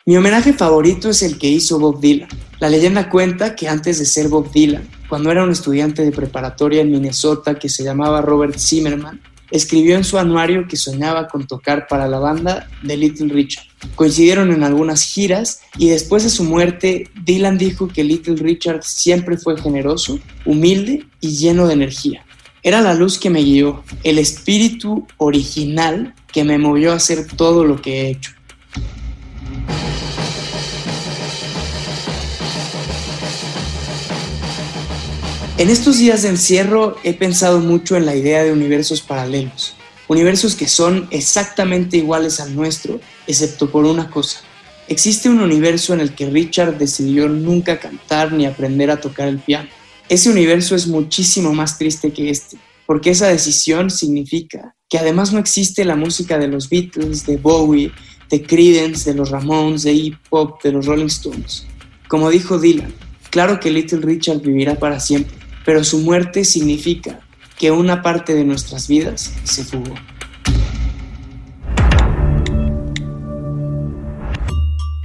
[0.05, 2.29] Mi homenaje favorito es el que hizo Bob Dylan.
[2.61, 6.81] La leyenda cuenta que antes de ser Bob Dylan, cuando era un estudiante de preparatoria
[6.81, 11.87] en Minnesota que se llamaba Robert Zimmerman, escribió en su anuario que soñaba con tocar
[11.87, 13.65] para la banda de Little Richard.
[13.95, 19.39] Coincidieron en algunas giras y después de su muerte, Dylan dijo que Little Richard siempre
[19.39, 22.23] fue generoso, humilde y lleno de energía.
[22.61, 27.65] Era la luz que me guió, el espíritu original que me movió a hacer todo
[27.65, 28.33] lo que he hecho.
[35.57, 39.75] En estos días de encierro he pensado mucho en la idea de universos paralelos,
[40.07, 44.39] universos que son exactamente iguales al nuestro, excepto por una cosa.
[44.87, 49.39] Existe un universo en el que Richard decidió nunca cantar ni aprender a tocar el
[49.39, 49.69] piano.
[50.09, 55.39] Ese universo es muchísimo más triste que este, porque esa decisión significa que además no
[55.39, 57.91] existe la música de los Beatles, de Bowie,
[58.29, 61.65] de Creedence, de los Ramones, de hip hop, de los Rolling Stones.
[62.07, 62.93] Como dijo Dylan,
[63.29, 67.19] claro que Little Richard vivirá para siempre, pero su muerte significa
[67.57, 69.93] que una parte de nuestras vidas se fugó.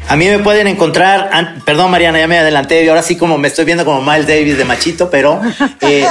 [0.09, 1.31] A mí me pueden encontrar,
[1.65, 4.57] perdón Mariana, ya me adelanté, y ahora sí como me estoy viendo como Miles Davis
[4.57, 5.41] de machito, pero
[5.81, 6.07] eh,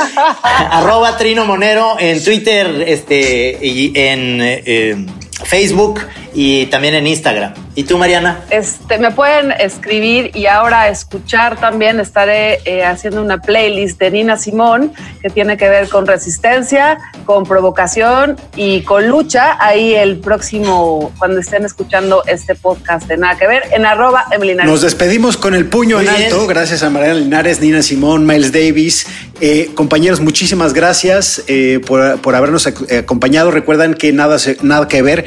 [0.70, 5.06] arroba Trino Monero en Twitter este, y en eh,
[5.46, 6.02] Facebook
[6.34, 7.65] y también en Instagram.
[7.78, 8.40] ¿Y tú, Mariana?
[8.52, 12.00] Este, me pueden escribir y ahora escuchar también.
[12.00, 17.44] Estaré eh, haciendo una playlist de Nina Simón que tiene que ver con resistencia, con
[17.44, 19.58] provocación y con lucha.
[19.60, 24.64] Ahí el próximo, cuando estén escuchando este podcast de Nada que Ver, en arroba Emilina.
[24.64, 26.48] Nos despedimos con el puño en alto.
[26.48, 29.06] Gracias a Mariana Linares, Nina Simón, Miles Davis.
[29.42, 33.52] Eh, compañeros, muchísimas gracias eh, por, por, habernos acompañado.
[33.52, 35.26] Recuerdan que nada, nada que ver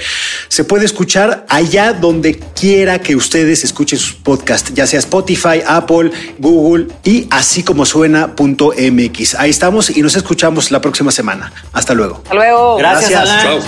[0.49, 6.11] se puede escuchar allá donde quiera que ustedes escuchen sus podcasts, ya sea Spotify, Apple,
[6.39, 9.35] Google y así como suena.mx.
[9.37, 11.53] Ahí estamos y nos escuchamos la próxima semana.
[11.73, 12.17] Hasta luego.
[12.25, 12.77] Hasta luego.
[12.77, 13.61] Gracias, Alan.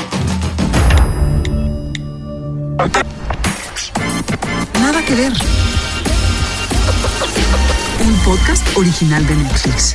[4.80, 5.32] Nada que ver.
[8.02, 9.94] Un podcast original de Netflix.